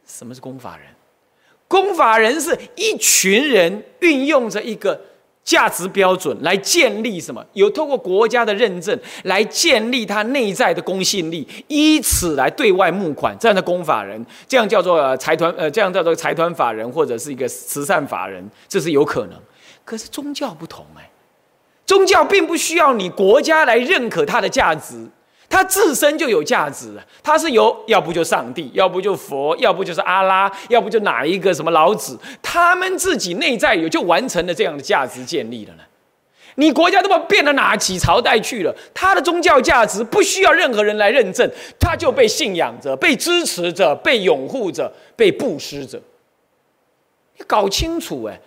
[0.06, 0.86] 什么是公法人？
[1.68, 5.00] 公法人是一群人运用着一个
[5.46, 7.46] 价值标准来建立什么？
[7.54, 19.40] 有通过国家的认证来建立他内在的公信力，以此来对外募款，这样的公法人，这样叫做财团呃，这样叫做财团法人或者是一个慈善法人，这是有可能。
[19.86, 21.08] 可是宗教不同哎，
[21.86, 25.08] 宗教并不需要你国家来认可它的价值，
[25.50, 35.84] 它自身就有价值它是由要不就上帝，要不就佛，要不就是阿拉，要不就哪一个什么老子，他们自己内在有就完成了这样的价值建立了呢。
[36.56, 38.76] 你国家都把变到哪几朝代去了？
[38.94, 46.02] 他的宗教价值不需要任何人来认证，他就被信仰着、被支持着、被拥护着、被布施着。
[47.38, 48.40] 你搞清楚哎。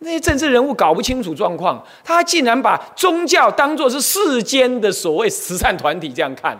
[0.00, 6.56] 那些政治人物搞不清楚状况，他竟然把宗教当作是世间的所谓慈善团体这样看，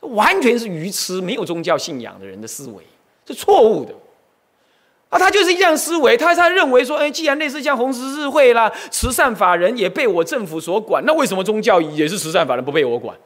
[0.00, 2.84] 完全是愚痴、没有宗教信仰的人的思维，
[3.26, 3.92] 是错误的。
[5.08, 13.16] 啊，他就是这样思维，他他认为说，哎，既然类似像红十字会啦、慈善法人也被我政府所管，那为什么宗教也是慈善法人不被我管？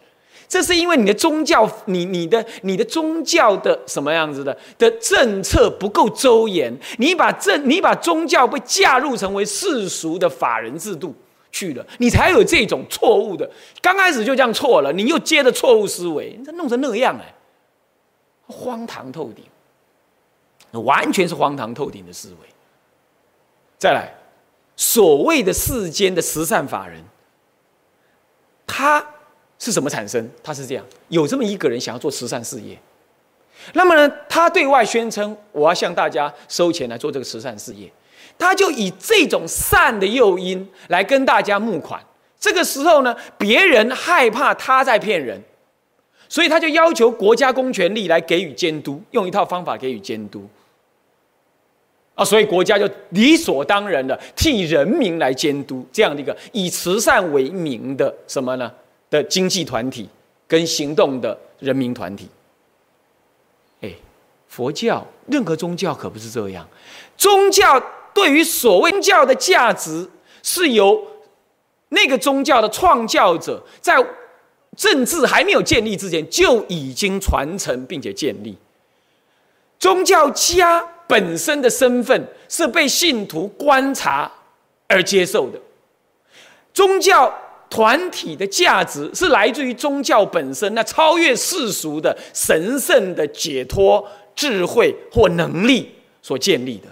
[0.47, 11.15] 这是因为你的宗教，你你的你的宗教的什么样子的的政策不够周延，你把政你把宗教被嫁入成为世俗的法人制度
[11.51, 13.51] 去了，你才有这种错误的。
[13.81, 17.35] 刚开始就这样错了，你又接着错误思维，这弄成那样哎，
[18.47, 19.45] 荒唐透顶，
[20.85, 22.49] 完全是荒唐透顶的思维。
[23.79, 24.15] 再来，
[24.77, 27.03] 所谓的世间的慈善法人，
[28.67, 29.05] 他。
[29.59, 30.31] 是什么产生？
[30.43, 32.79] 他是这样，有这么一个人想要做慈善事业，
[33.73, 37.91] 那么呢，他对外宣称我要向大家收钱来做这个慈善事业，
[38.39, 42.03] 他就以这种善的诱因来跟大家募款。
[42.39, 45.41] 这个时候呢，别人害怕他在骗人，
[46.29, 50.47] 所以他就要求国家公权力来给予监督，用一套方法给予监督。
[52.15, 58.71] 啊，所以国家就理所当然的替人民来监督这样的一个以慈善为名的什么呢？
[59.15, 60.09] 的经济团体
[60.49, 62.29] 跟行动的人民团体。
[63.81, 63.93] 哎，
[64.49, 66.69] 佛教任何宗教可不是这样，
[67.17, 67.81] 宗教
[68.13, 70.11] 对于所谓宗教的价值
[70.43, 71.01] 是由
[71.91, 74.05] 那个宗教的创教者在
[74.77, 78.59] 政治还没有建立之前就已经传承并且建立。
[79.79, 84.29] 宗教家本身的身份是被信徒观察
[84.89, 85.61] 而接受的，
[86.73, 87.33] 宗教
[87.75, 94.07] 团体的价值是来自于宗教本身那超越世俗的神圣的解脱
[94.37, 96.87] 智慧或能力所建立的。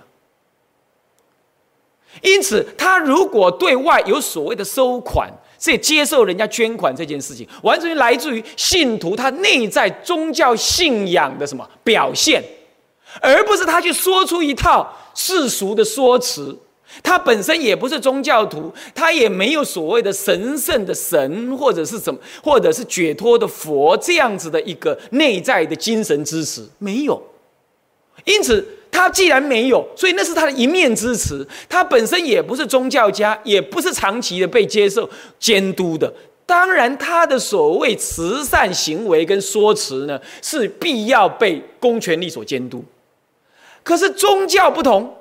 [2.21, 12.42] 因此，他如果对外有所谓的收款，这接受人家捐款这件事情，完全来自于信徒他内在宗教信仰的什么表现。
[13.21, 16.59] 而不是他去说出一套世俗的说辞，
[17.00, 27.22] 他本身也不是宗教徒，他也没有所谓的神圣的神或者是什么，或者是解脱的佛这样子的一个内在的精神支持，没有。
[28.24, 31.46] 因此，他既然没有，所以那是他的一面之词。
[31.68, 36.12] 他本身也不是宗教家，也不是长期的被接受监督的。
[36.44, 42.85] 当然，他的所谓慈善行为跟说辞呢，是必要被公权力所监督。
[43.83, 45.12] 可是宗教不同，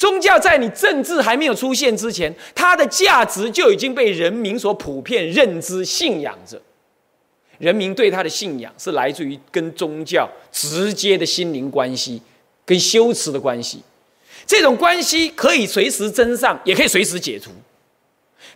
[0.00, 6.58] 宗教在你政治还没有出现之前，它的价值就已经被人民所普遍认知、信仰着。
[7.58, 12.22] 人民对他的信仰是来自于跟宗教直接的心灵关系、
[12.64, 13.82] 跟修持的关系。
[14.46, 17.50] 这种关系可以随时增上，也可以随时解除。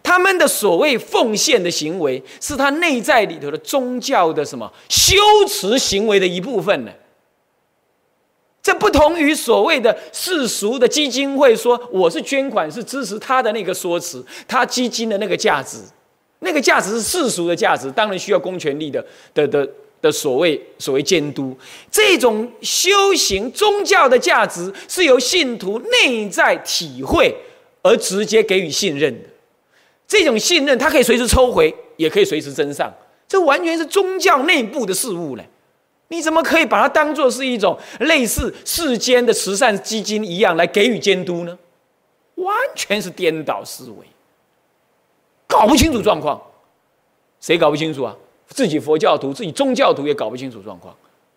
[0.02, 5.14] 他们的所谓奉献的行为，是他内在里头的宗教的什么修
[5.46, 6.90] 持行为的一部分呢？
[8.64, 15.76] 这不同于所谓的世俗的基金会说我是捐款是支持他的那个说辞，他基金的那个价值，
[16.38, 19.68] 那个价值是世俗的价值，当然需要公权力的的的
[20.00, 21.54] 的所谓所谓监督。
[21.90, 27.36] 这种修行宗教的价值是由信徒内在体会
[27.82, 29.28] 而直接给予信任的。
[30.08, 32.90] 这种信任，他可以随时抽回，也可以随时增上。
[33.28, 35.46] 这完全是宗教内部的事物嘞。
[36.08, 41.58] 你怎么可以把它当做是一种类似世间的慈善基金一样来给予监督呢？
[42.36, 44.06] 完全是颠倒思维，
[45.46, 46.40] 搞不清楚状况。
[47.40, 48.14] 谁搞不清楚啊？
[48.46, 50.94] 自己佛教徒、自己宗教徒也搞不清楚状况。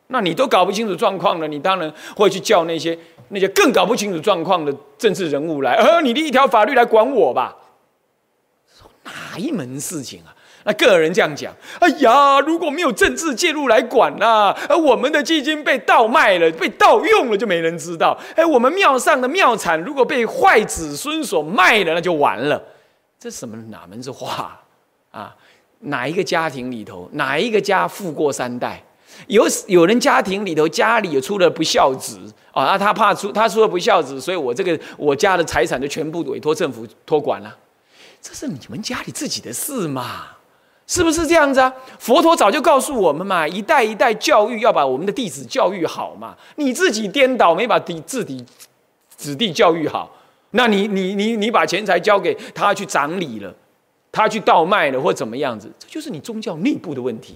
[0.08, 2.98] 那你都搞不清楚状况了，你当然会去叫那些
[3.30, 7.56] 那些更搞不清楚状况的政治人物来，呃，你的一条法律来管我吧？
[9.04, 10.36] 哪一门事情啊？
[10.68, 18.18] 那个人这样讲：“哎呀，如果没有政治介入来管呐，而我们的基金被盗卖了、被盗用了，就没人知道。
[18.36, 22.62] 哎，我们庙上的庙产如果被坏子孙所卖了，那就完了。
[23.18, 24.62] 这什么哪门子话
[25.12, 25.34] 啊？
[25.80, 28.84] 哪一个家庭里头，哪一个家富过三代？
[29.28, 32.20] 有有人家庭里头家里有出了不孝子
[32.52, 37.58] 啊，他怕出他出了不孝子，所以我这个我家的财产就全部委托政府托管了。
[38.22, 40.28] 这是你们家里自己的事嘛？”
[40.88, 41.72] 是不是这样子啊？
[42.00, 46.36] 佛陀早就告诉我们嘛，一代一代教育要把我们的弟子教育好嘛。
[46.56, 48.44] 你自己颠倒，没把弟自己
[49.10, 50.10] 子弟教育好，
[50.52, 53.54] 那你你你你把钱财交给他去掌理了，
[54.14, 57.36] 他去倒卖了或怎么样子，这就是你宗教内部的问题。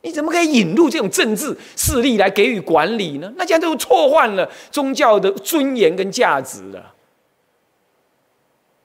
[0.00, 3.30] 你怎么可以引入这种政治势力来给予管理呢？
[3.36, 6.94] 那这样就错换了宗教的尊严跟价值了。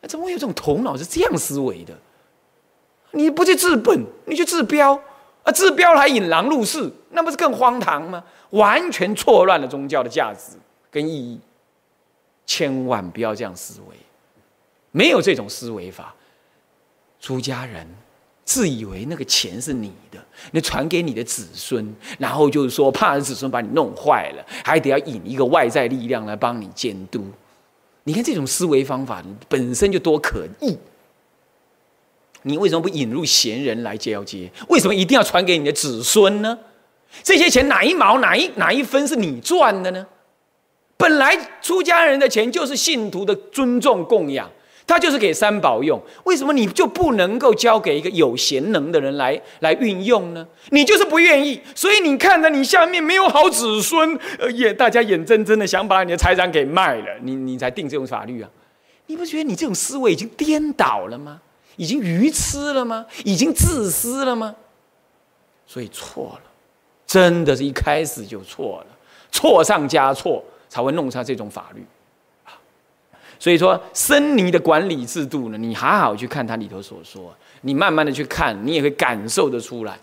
[0.02, 1.94] 那怎么会有这种头脑是这样思维的？
[3.12, 4.94] 你不去治本，你去治标，
[5.44, 8.24] 啊，治标还引狼入室，那不是更荒唐吗？
[8.52, 10.58] 完全错乱了宗教的价值
[10.90, 11.40] 跟意义。
[12.46, 13.96] 千万不要这样思维，
[14.92, 16.14] 没有这种思维法。
[17.20, 17.88] 出家人
[18.44, 20.20] 自以为那个钱是你的，
[20.52, 27.26] 你传给你的子孙，然后就是说怕子孙把你弄坏了，还得要引一个外在力量来帮你监督。
[28.04, 30.78] 你看这种思维方法本身就多可疑。
[32.44, 34.50] 你为什么不引入贤人来交接？
[34.70, 36.58] 为什么一定要传给你的子孙呢？
[37.24, 40.06] 这些钱哪一毛哪一哪一分是你赚的呢？
[40.98, 44.50] 本来出家人的钱就是信徒的尊重供养，
[44.86, 46.00] 他就是给三宝用。
[46.26, 50.48] 为什么你就不能够交给一个有贤能的人来来运用呢？
[50.70, 58.50] 你就是不愿意，所以你看着你下面没有好子孙，呃，眼大家眼睁睁的想把你的财产给卖了，你你才定这种法律啊？
[59.08, 61.42] 你不觉得你这种思维已经颠倒了吗？
[61.82, 63.08] 已经愚痴了吗？
[63.26, 64.56] 已经自私了吗？
[65.66, 66.52] 所以错了，
[67.08, 68.96] 真的是一开始就错了，
[69.32, 71.84] 错上加错才会弄上这种法律
[72.46, 72.54] 啊！
[73.40, 79.98] 所以说，森尼的管理制度呢，你好好去看它里头所说，你慢慢的去看，你也会感受得出来。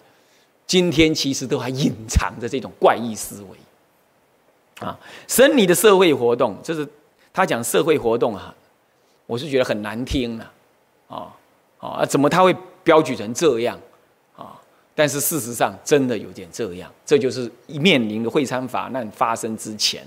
[0.66, 4.98] 今天其实都还隐藏着这种怪异思维啊！
[5.28, 6.84] 森尼的社会活动，就是
[7.32, 8.52] 他讲社会活动啊，
[9.26, 10.52] 我是觉得很难听了
[11.06, 11.32] 啊
[11.78, 12.04] 啊！
[12.04, 13.78] 怎么他会标举成这样
[14.36, 14.52] 啊？
[14.94, 20.02] 但是事实上真的有点这样，这就是面临的会参法难发生之前，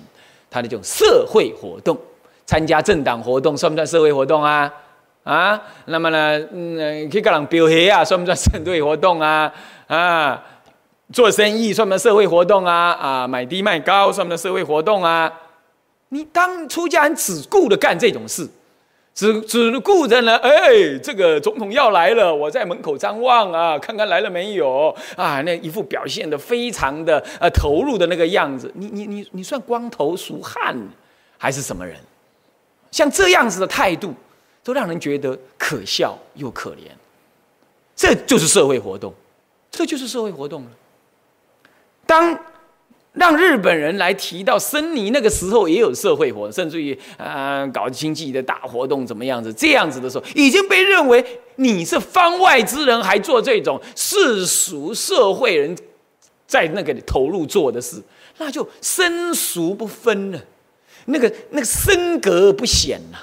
[0.49, 1.97] 他的这种社会活动，
[2.45, 4.71] 参加政党活动算不算社会活动啊？
[5.23, 9.53] 啊，那么呢，嗯，去跟人飙黑啊，算不算社会活动啊？
[9.87, 10.43] 啊？
[11.13, 12.91] 做生意算不算社会活动啊？
[12.93, 15.31] 啊，买低卖高算不算社会活动啊？
[16.09, 18.49] 你当出家人只顾着干这种事，
[19.13, 25.41] 只只顾着呢，哎，这个总统要来了，我在门口张望啊，看看来了没有啊？
[25.41, 30.75] 那一副表现的非常的呃投入的那个样子，你你你你算光头熟汉
[31.37, 31.97] 还是什么人？
[32.89, 34.13] 像这样子的态度，
[34.63, 36.89] 都让人觉得可笑又可怜。
[37.95, 39.13] 这就是社会活动，
[39.69, 40.69] 这就是社会活动了。
[42.05, 42.37] 当
[43.13, 49.53] 让日本人来提到森尼那个时候也有社会活动，甚至于呃搞经济的大活动怎么样子？
[49.53, 55.75] 这样子的时候，已经被认为你是方外之人，还做这种世俗社会人
[56.47, 58.01] 在那个投入做的事，
[58.37, 60.39] 那就生俗不分了，
[61.05, 63.17] 那个那个身格不显呐，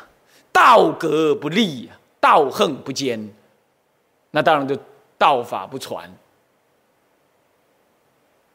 [0.52, 3.32] 道格不立啊，道横不坚，
[4.32, 4.76] 那当然就
[5.16, 6.14] 道法不传。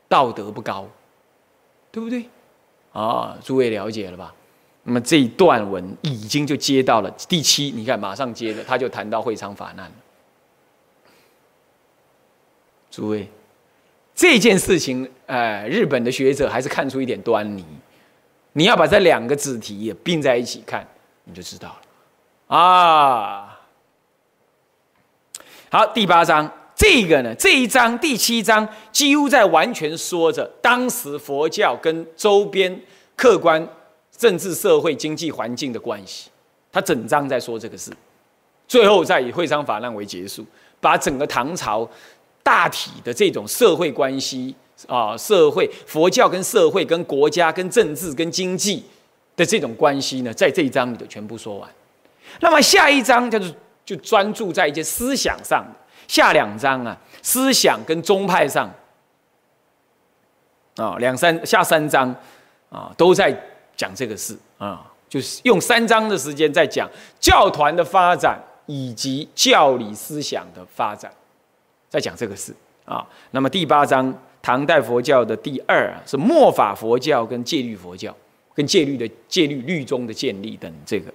[0.07, 0.87] 道德不高，
[1.93, 2.25] 对不对？
[2.91, 4.33] 啊，诸位了解了吧？
[4.81, 9.95] 那么这一段文已经就接到了第七，你看马上接着，他就谈到会昌法难了。
[12.89, 13.29] 诸位，
[14.15, 17.63] 这件事情，哎，日本的学者还是看出一点端倪。
[18.53, 20.87] 你要把这两个子题也并在一起看，
[21.25, 22.57] 你就知道了。
[22.57, 23.61] 啊，
[25.69, 26.51] 好，第八章。
[26.85, 32.77] 这个呢，这一章第七章几乎在完全说着当时佛教跟周边
[33.15, 33.65] 客观
[34.17, 36.29] 政治、社会、经济环境的关系。
[36.73, 37.89] 他整章在说这个事，
[38.67, 40.45] 最后再以会昌法难为结束，
[40.81, 41.89] 把整个唐朝
[42.43, 44.53] 大体的这种社会关系
[44.85, 48.83] 啊，社会佛教跟社会、跟国家、跟政治、跟经济
[49.37, 51.69] 的这种关系呢，在这一章里头全部说完。
[52.41, 53.55] 那么下一章就是
[53.85, 55.65] 就专注在一些思想上。
[56.07, 58.69] 下两章啊，思想跟宗派上
[60.75, 62.13] 啊，两三下三章
[62.69, 63.31] 啊，都在
[63.75, 66.89] 讲这个事啊，就是用三章的时间在讲
[67.19, 71.11] 教团的发展以及教理思想的发展，
[71.89, 72.53] 在讲这个事
[72.85, 73.05] 啊。
[73.31, 78.15] 那么第八章，唐代佛教的第二啊，是末法佛教跟戒律佛教，
[78.55, 81.13] 跟戒律的戒律律宗的建立等这个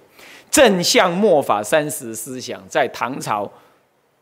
[0.49, 3.51] 正向末法三十思想在唐朝。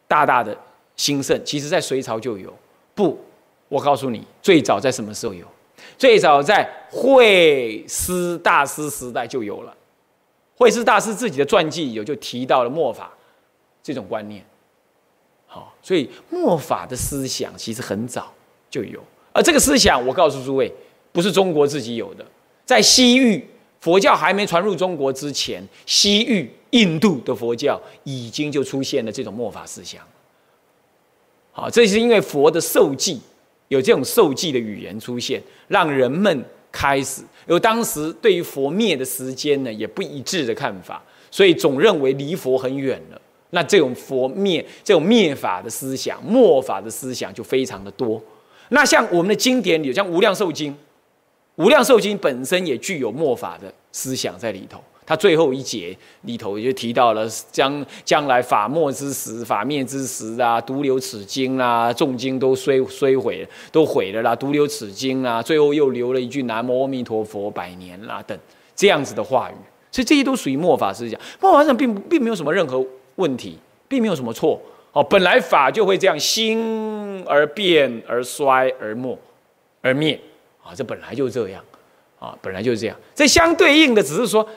[0.08, 0.58] 大大的
[0.96, 2.54] 兴盛，其实在隋朝就有。
[2.96, 3.20] 不，
[3.68, 5.46] 我告诉你，最早在什么时候有？
[5.98, 9.76] 最早在慧思大师时代就有了。
[10.56, 13.12] 慧思大师自己的传记有就提到了末法
[13.84, 14.44] 这种观念。
[15.46, 18.34] 好，所以末法的思想其实很早
[18.70, 19.00] 就有。
[19.32, 20.74] 而这个思想，我告诉诸位，
[21.12, 22.26] 不是中国自己有的，
[22.66, 23.48] 在西域
[23.88, 26.52] 佛教还没传入中国之前，西域。
[26.72, 30.02] 印度的佛教已经就出现了这种末法思想，
[31.54, 33.22] 好，这是因为佛的受记
[33.70, 43.22] 有这种受记的语言出现，让人们开始有当时对于佛灭的时间呢也不一致的看法，所以总认为离佛很远了。
[43.52, 48.22] 那这种佛灭、这种灭法的思想、末法的思想就非常的多。
[48.70, 50.74] 那像我们的经典里，像《无量寿经》，
[51.58, 54.82] 《无量寿经》本身也具有末法的思想在里头。
[55.06, 68.38] 他最后一节里头就提到了将将来法末之时、法灭之时啊，独留此经啊，众经都衰衰毁，都毁了啦，独留此经啊，最后又留了一句南无阿弥陀佛百年啦等
[68.76, 69.56] 这样子的话语，
[69.92, 71.18] 所以这些都属于末法思想。
[71.40, 72.86] 末法思想并并没有什么任何
[73.16, 79.18] 问题，并没有什么错哦，本来法就会这样兴而变而衰而没
[79.82, 80.20] 而灭
[80.68, 81.64] 啊，这本来就这样
[82.20, 82.98] 啊，本来就是这样。
[83.16, 84.48] 这相对应的只是说。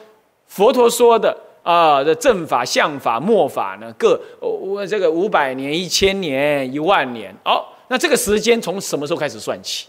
[0.47, 1.33] 佛陀说的
[1.63, 9.87] 啊，这正法、相法、末法呢，各我这个五百年、一千年、一万年哦，那这个时间从什么时候开始算起？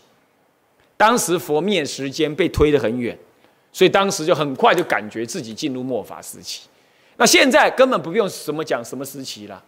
[0.97, 3.19] 当时佛灭时间被推得很远，
[3.73, 6.69] 所以当时就很快就感觉自己进入末法时期。
[7.17, 9.61] 那现在根本不用什么讲什么时期了，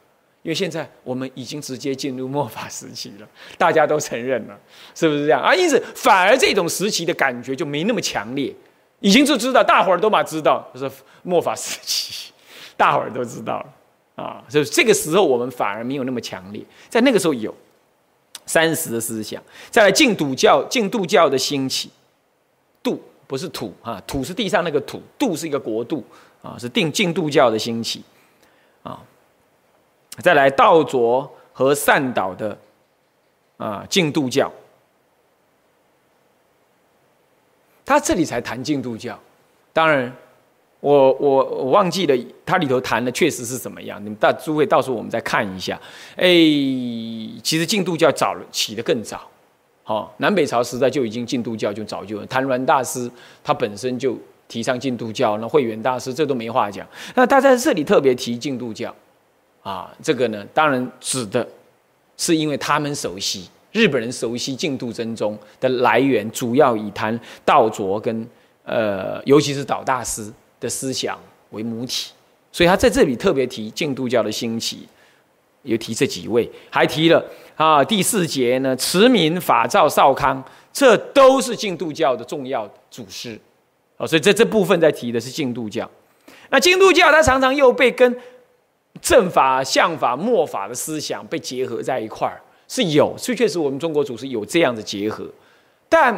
[0.45, 3.26] 因为现在我们已经直接进入末法时期了，
[3.59, 4.57] 大家都承认了，
[4.95, 5.55] 是不是这样啊？
[5.55, 8.55] 因此反而这种时期的感觉就没那么强烈。
[9.01, 12.30] 已经就知道，大伙儿都嘛知道，就是末法时期，
[12.76, 14.45] 大伙儿都知道了啊。
[14.49, 17.55] 所以这个时候我们反而没有那么强烈，在那个时候有
[18.47, 21.90] 三十的思想，再来净土教，净度教的兴起，
[22.82, 26.05] 度不是土啊，土是地上那个土，度是一个国度
[26.42, 28.03] 啊，是定净度教的兴起。
[30.18, 32.56] 再来道卓和善导的
[33.56, 34.50] 啊净土教。
[37.86, 39.18] 他这里才谈净土教，
[39.70, 40.10] 当然，
[40.80, 44.02] 我我我忘记了，他里头谈的确实是怎么样。
[44.02, 45.78] 你们大诸位到时候我们再看一下。
[46.16, 46.24] 哎，
[47.42, 49.20] 其实净土教早起的更早，
[49.82, 53.10] 好，南北朝时代就已经净土教就早就谭鸾大师
[53.42, 54.16] 他本身就
[54.48, 56.86] 提倡净土教，那慧远大师这都没话讲。
[57.14, 58.94] 那他在这里特别提净土教，
[59.64, 61.44] 啊，这个呢，当然指的
[62.16, 63.48] 是因为他们熟悉。
[63.72, 68.24] 日本人熟悉净土真宗的来源，主要以谈道卓跟
[68.62, 71.18] 呃，尤其是导大师的思想
[71.50, 72.12] 为母体，
[72.52, 74.86] 所以他在这里特别提净土教的兴起，
[75.62, 77.24] 有提这几位，还提了
[77.56, 80.40] 啊第四节呢，慈明、法照、少康，
[80.72, 83.36] 这都是净土教的重要祖师，
[83.96, 85.90] 哦，所以在这部分在提的是净土教。
[86.50, 88.16] 那净土教它常常又被跟
[89.05, 92.40] 正法、相法、末法的思想被结合在一块儿。
[92.66, 95.28] 是有，确确实我们中国祖师有这样的结合，
[95.86, 96.11] 但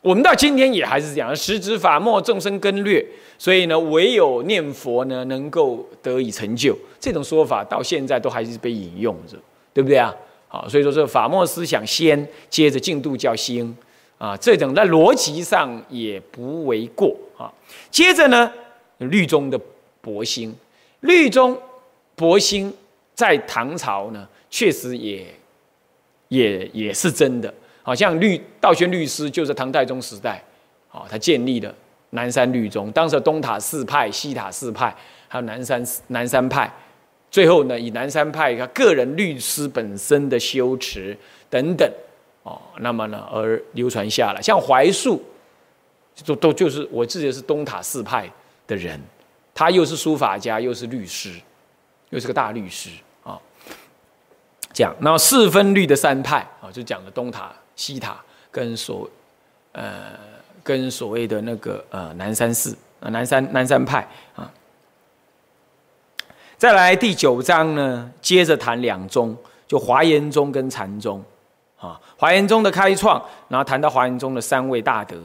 [0.00, 3.04] 我们到今天也还是这样，十指法末，众生根略，
[3.36, 6.78] 所以呢，唯有念佛呢，能够得以成就。
[7.00, 9.36] 这种说法到现在都还是被引用着，
[9.74, 10.14] 对不对啊？
[10.46, 13.76] 好，所以说这法末思想先，接着净土教兴
[14.16, 17.52] 啊，这种在逻辑上也不为过啊。
[17.90, 18.50] 接着呢，
[18.98, 19.60] 律宗的
[20.00, 20.54] 博兴，
[21.00, 21.60] 律宗
[22.18, 22.70] 博兴
[23.14, 25.24] 在唐朝呢，确实也。
[26.28, 27.50] 也也是真的，
[27.82, 30.44] 好像律道宣律师就是唐太宗时代，
[30.92, 31.74] 啊，他建立了
[32.10, 32.92] 南山律宗。
[32.92, 34.94] 当时东塔四派、西塔四派，
[35.26, 36.70] 还有南山南山派，
[37.30, 41.16] 最后呢，以南山派他个人律师本身的修持
[41.48, 41.90] 等等，
[42.42, 44.42] 哦，那么呢而流传下来。
[44.42, 45.22] 像怀素，
[46.26, 48.30] 都都就是我自己是东塔四派
[48.66, 49.00] 的人，
[49.54, 51.30] 他又是书法家，又是律师，
[52.10, 52.90] 又是个大律师
[53.22, 53.38] 啊。
[54.72, 58.16] 讲，那四分律的三派啊，就讲的东塔、西塔
[58.50, 59.08] 跟所，
[59.72, 60.12] 呃，
[60.62, 64.50] 跟所谓的那个呃南山寺啊，南山南山派啊。
[66.56, 69.36] 再来第九章呢，接着谈两宗，
[69.66, 71.22] 就华严宗跟禅宗
[71.78, 72.00] 啊。
[72.16, 75.16] 华严宗的开创，然后谈到华严宗的三位大德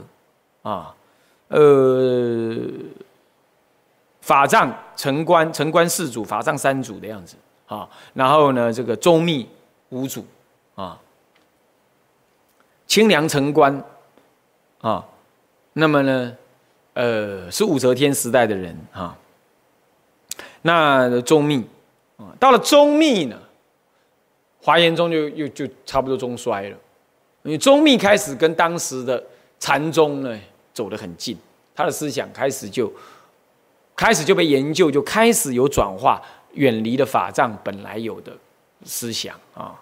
[0.61, 0.93] 啊，
[1.47, 2.55] 呃，
[4.24, 7.36] 法藏、城关、城关四祖、法藏三祖的样子。
[7.65, 9.49] 啊，然后呢，这个宗密
[9.89, 10.24] 五祖
[10.76, 10.99] 啊，
[12.86, 13.84] 清凉城关
[14.80, 15.03] 啊，
[15.71, 16.38] 那么呢，
[16.93, 19.17] 呃，是武则天时代的人啊。
[20.61, 21.65] 那宗密
[22.17, 23.38] 啊，到了宗密呢，
[24.61, 26.78] 华严宗就又就差不多中衰了，
[27.41, 29.24] 因为宗密开始跟当时的
[29.59, 30.39] 禅宗呢
[30.74, 31.36] 走得很近，
[31.74, 32.91] 他的思想开始就
[33.95, 36.21] 开始就被研究，就开始有转化。
[36.53, 38.31] 远离了法藏本来有的
[38.85, 39.73] 思想啊，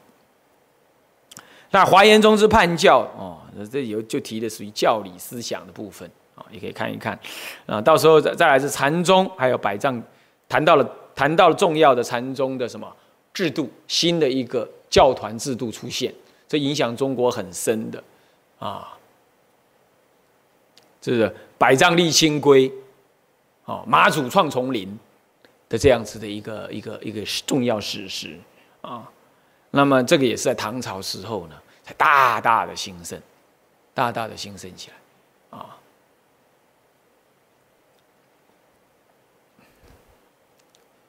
[1.71, 7.19] 那华严宗之叛教哦，这有就提的属于教理思想的部分啊，也可以看一看
[7.65, 7.81] 啊。
[7.81, 10.01] 到时候再再来是禅宗，还有百丈，
[10.47, 12.89] 谈到了谈到了重要的禅宗的什么
[13.33, 16.13] 制度，新的一个教团制度出现，
[16.47, 18.01] 这影响中国很深的
[18.59, 18.97] 啊。
[21.01, 22.71] 这是百丈立清规，
[23.65, 24.99] 哦，马祖创丛林。
[25.69, 28.37] 的这样子的一个一个一个重要史实
[28.81, 29.09] 啊，
[29.69, 33.17] 那么这个也是在唐朝时候呢，才大大的兴盛，
[33.93, 35.77] 大大的兴盛起来啊。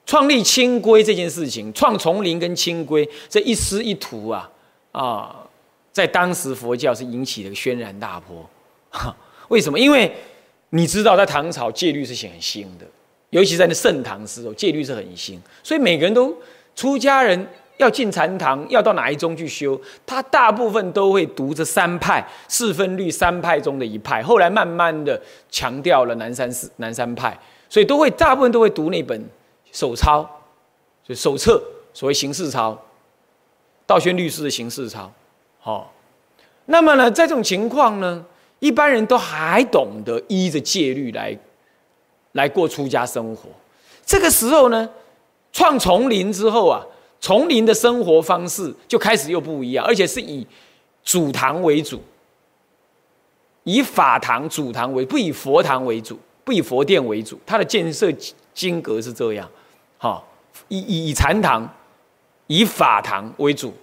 [0.07, 4.49] 创立清规这件事情，创丛林跟清规这一师一徒啊
[4.93, 5.45] 啊，
[5.91, 8.49] 在当时佛教是引起了轩然大波。
[9.49, 9.77] 为什么？
[9.77, 10.15] 因为
[10.75, 12.87] 你知道，在唐朝戒律是很新的。
[13.29, 16.35] 尤其在那盛唐时候，戒律是很新，所以每个人都
[16.75, 17.47] 出家人
[17.77, 24.23] 要进禅堂，要到哪一宗去修，他大部分都会读这三派四分律三派中的一派。
[24.23, 25.21] 后来慢慢的
[25.51, 29.23] 强调了南山寺南山派，所以都会大部分都会读那本
[29.73, 30.29] 手抄，
[31.07, 31.63] 就手册，
[31.95, 32.79] 所谓形式抄，
[33.87, 35.11] 道宣律师的形式抄。
[35.59, 35.93] 好，
[36.67, 38.25] 那么呢，在这种情况呢，
[38.63, 41.37] 一般人都还懂得依着戒律来。
[42.35, 43.51] 来过出家生活，
[44.07, 44.89] 这个时候呢，
[45.53, 46.81] 创丛林之后啊，
[47.21, 50.47] 丛林的生活方式就开始又不一样，而且是以
[51.05, 52.03] 主堂为主，
[53.65, 58.11] 以法堂、主堂为不以佛堂为主，不以佛殿为主，它的建设
[58.55, 59.47] 经格是这样，
[59.99, 60.27] 好，
[60.69, 61.69] 以以以禅堂、
[62.47, 63.75] 以法堂为主，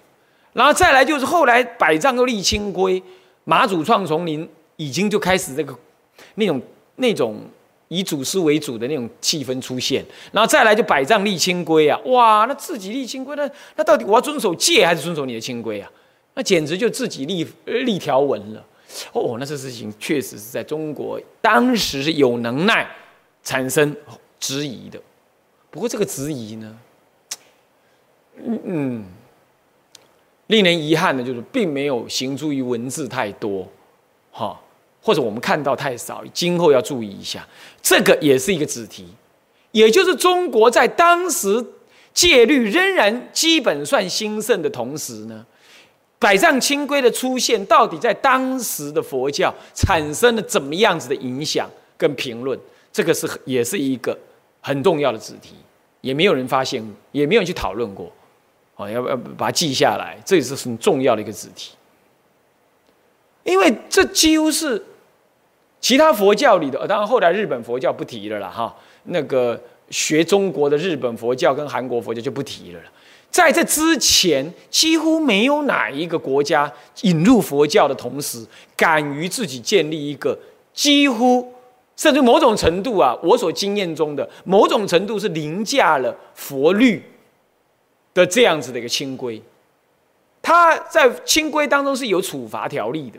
[0.54, 3.00] 然后再来就是后来百丈又立清规，
[3.44, 4.50] 马祖创丛林
[4.80, 5.76] 已经就开始这个
[6.36, 6.62] 那种
[6.96, 7.42] 那种
[7.88, 10.02] 以祖师为主的那种气氛出现，
[10.32, 15.90] 然后再来就百丈立清规啊，哇，那自己立清规，那那到底我要遵守戒还是遵守你的清规啊？
[16.32, 18.64] 那简直就自己立立条文了。
[19.12, 22.88] 哦，那这事情确实是在中国当时是有能耐
[23.42, 23.94] 产生
[24.38, 24.98] 质疑的。
[25.70, 26.78] 不过这个质疑呢，
[28.42, 29.04] 嗯嗯，
[30.46, 33.68] 令人遗憾的就是并没有行诸于文字太多，
[34.32, 34.58] 哈，
[35.02, 37.46] 或者我们看到太少，今后要注意一下。
[37.82, 39.06] 这个也是一个子题，
[39.72, 41.64] 也就是中国在当时
[42.12, 45.46] 戒律仍然基本算兴盛的同时呢。
[46.18, 52.58] 百丈清规的出现，到底在当时的佛教产生了怎么样子的影响跟评论？
[52.92, 54.14] 这个是也是一个
[54.60, 55.54] 很重要的子题，
[56.02, 58.12] 也没有人发现，也没有人去讨论过。
[58.76, 60.18] 哦，要不要把它记下来？
[60.22, 61.72] 这也是很重要的一个子题，
[63.50, 64.82] 因为这几乎是
[65.80, 66.86] 其他佛教里的。
[66.86, 68.74] 当然，后来日本佛教不提了啦，哈，
[69.04, 72.86] 那个学中国的日本佛教跟韩国佛教就不提了了。
[73.30, 76.72] 在这之前，几乎没有哪一个国家
[77.02, 78.44] 引入佛教的同时，
[78.76, 80.38] 敢于自己建立一个
[80.72, 81.52] 几乎
[81.96, 87.02] 甚至某种程度啊，我所经验中的某种程度是凌驾了佛律
[88.12, 89.40] 的这样子的一个清规。
[90.42, 93.18] 它在清规当中是有处罚条例的，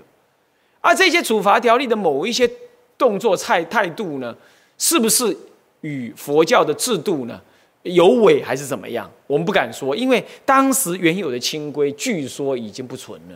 [0.82, 2.50] 而这些处罚条例的某一些
[2.98, 4.36] 动作态态度呢，
[4.78, 5.36] 是不是
[5.82, 7.40] 与佛教的制度呢？
[7.84, 9.10] 有违还是怎么样？
[9.26, 13.36] 我们不敢说，因为当时原有的清规据说已经不存了，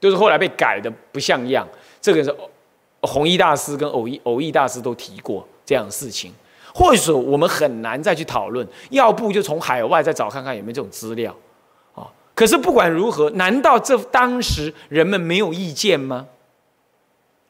[0.00, 1.66] 就是后来被改的不像样。
[2.00, 2.34] 这个是
[3.02, 6.32] 弘一大师跟偶一偶一大师都提过这样的事情。
[6.74, 11.34] 或者说我们很难再去讨论，要不就从海外再找看看有没有这种资料
[11.94, 12.06] 啊。
[12.34, 16.26] 可是不管如何，难道这当时人们没有意见吗？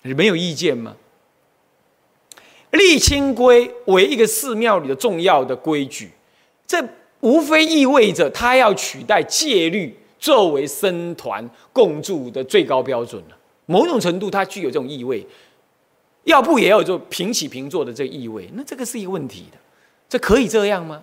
[0.06, 0.96] 你没有意见吗？
[2.70, 6.10] 立清规为一个寺庙里的重要的规矩。
[6.66, 6.82] 这
[7.20, 13.36] 无非意味着他要取代戒律作为僧团共住的最高标准了。
[13.66, 15.26] 某种程度，它具有这种意味，
[16.24, 18.50] 要不也有就平起平坐的这个意味。
[18.54, 19.58] 那这个是一个问题的，
[20.08, 21.02] 这可以这样吗？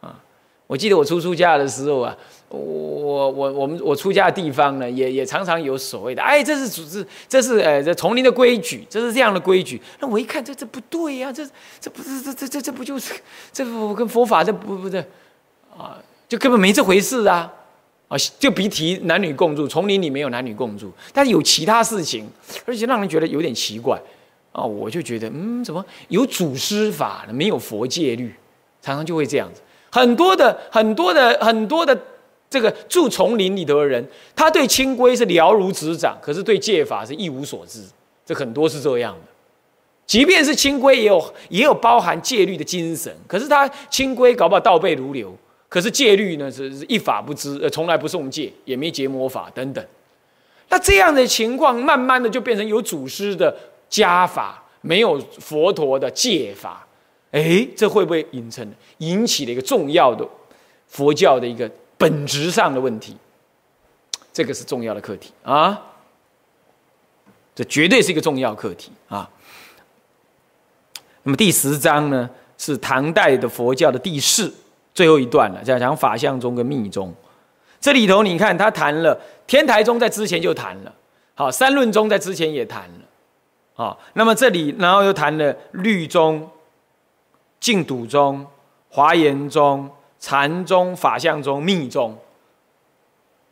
[0.00, 0.20] 啊，
[0.66, 2.16] 我记得我初出家的时候啊，
[2.58, 9.80] 我我我们我出家的地方呢，也也常常有所谓的，哎，这是组织，这是呃这丛林的规矩，这是这样的规矩。
[10.00, 11.48] 那我一看，这这不对呀，这
[11.80, 13.14] 这不是这这这这不就是
[13.52, 14.98] 这不跟佛法这不不对
[15.78, 15.96] 啊，
[16.28, 17.52] 就根本没这回事啊
[18.08, 18.16] 啊！
[18.40, 22.28] 就别提男女共住，丛林里没有男女共住，但是有其他事情，
[22.66, 23.96] 而且让人觉得有点奇怪
[24.50, 24.64] 啊！
[24.64, 27.32] 我就觉得，嗯，怎么有祖师法呢？
[27.32, 28.34] 没有佛戒律，
[28.82, 29.60] 常常就会这样子。
[29.92, 31.96] 很多的很多的很多的。
[32.50, 37.80] 这个住丛林里头的人，他对清规是了如指掌，可是对戒法是一无所知。
[38.26, 39.20] 这很多是这样的。
[40.04, 45.32] 即便是清规，也有也有包含戒律的精神，可是他清规搞不好倒背如流，
[45.68, 49.84] 可是戒律呢是是一法不知，呃，从来不诵戒，也没结魔法等等。
[50.68, 53.56] 那这样的情况，慢慢的就变成有祖师的
[53.88, 56.84] 家法，没有佛陀的戒法。
[57.30, 60.26] 哎，这会不会引成引起了一个重要的
[60.88, 61.70] 佛教的一个？
[62.00, 63.14] 本质上的问题，
[64.32, 65.78] 这个是重要的课题啊！
[67.54, 69.28] 这绝对是一个重要课题啊！
[71.24, 74.50] 那么第十章呢，是唐代的佛教的第四
[74.94, 77.14] 最后一段了，讲讲法相宗跟密宗。
[77.78, 80.90] 这里头你看，他谈了天台宗，在之前就谈了；
[81.34, 83.00] 好，三论宗在之前也谈了。
[83.74, 86.48] 好，那么这里然后又谈了律宗、
[87.60, 88.46] 净土宗、
[88.88, 89.90] 华严宗。
[90.20, 92.16] 禅宗、法相宗、密宗，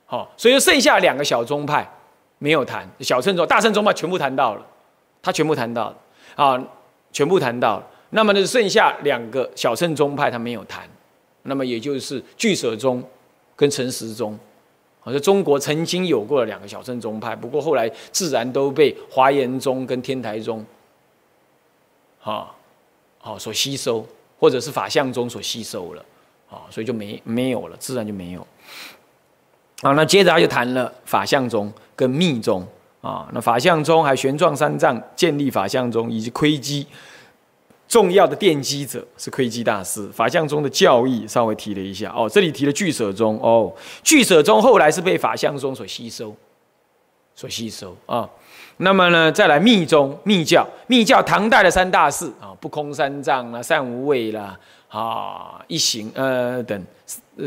[0.05, 1.91] 好，所以剩下两个小宗派
[2.39, 2.87] 没有谈。
[3.01, 4.67] 小乘宗、大乘宗派全部谈到了，
[5.23, 5.97] 他全部谈到了，
[6.37, 6.63] 啊，
[7.11, 7.87] 全部谈到了。
[8.11, 10.87] 那么呢，剩下两个小乘宗派他没有谈，
[11.45, 13.03] 那么也就是俱舍宗
[13.57, 14.39] 跟陈实宗。
[15.01, 20.65] 好，像中国曾经有过两个小乘宗派，不过后来自然都被华严宗跟天台宗，
[22.21, 22.55] 哈，
[23.19, 24.07] 好所吸收，
[24.39, 26.05] 或者是法相宗所吸收了。
[26.51, 28.47] 啊，所以就没没有了，自然就没有。
[29.83, 32.67] 啊，那接着他就谈了法相宗跟密宗
[33.01, 36.87] 啊，那法相宗还玄奘三藏建立法相宗以及窥基
[37.87, 40.09] 重要的奠基者是窥基大师。
[40.09, 43.73] 法相宗的教义稍微提了一下哦，这里提了俱舍宗哦，
[44.03, 46.35] 俱舍宗后来是被法相宗所吸收，
[47.35, 48.29] 所吸收啊。
[48.79, 56.85] 那么呢，再来密宗密教，密教唐代的三大寺啊，不空三藏啦，善无畏啦，啊，一行呃等，
[57.37, 57.47] 呃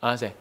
[0.00, 0.32] 啊谁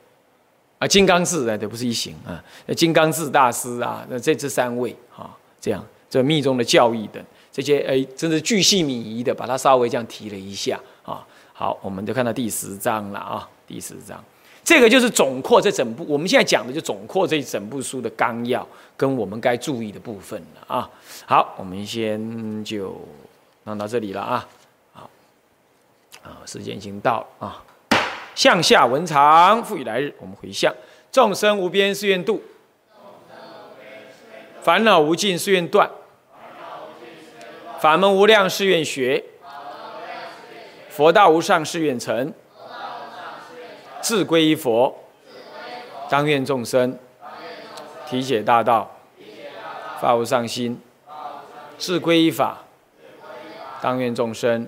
[0.77, 2.43] 啊金刚寺啊，对，不是一行啊，
[2.75, 11.25] 金刚智大师啊，那这这三位啊，这样这密宗的教义等这些哎，真是巨细靡遗的，把它稍微这样提了一下啊。
[11.53, 14.23] 好，我们就看到第十章了啊，第十章。
[14.63, 18.67] 这个就是总括这整部，我们现在讲的就总括这整部书的纲要
[18.97, 20.89] 跟我们该注意的部分了啊。
[21.25, 22.99] 好，我们先就
[23.63, 24.47] 弄到这里了啊。
[26.25, 27.63] 啊，时间已经到了啊。
[28.33, 30.73] 向下文长，复以来日，我们回向。
[31.11, 32.43] 众生无边誓愿度，
[34.61, 35.89] 烦恼无尽誓愿断，
[37.79, 39.23] 法门无量誓愿学，
[40.89, 42.33] 佛道无上誓愿成。
[44.01, 44.93] 自归依佛，
[46.09, 46.99] 当愿众生
[48.05, 48.91] 体解大道，
[50.01, 50.75] 发无上心；
[51.77, 52.57] 自归依法，
[53.81, 54.67] 当愿众生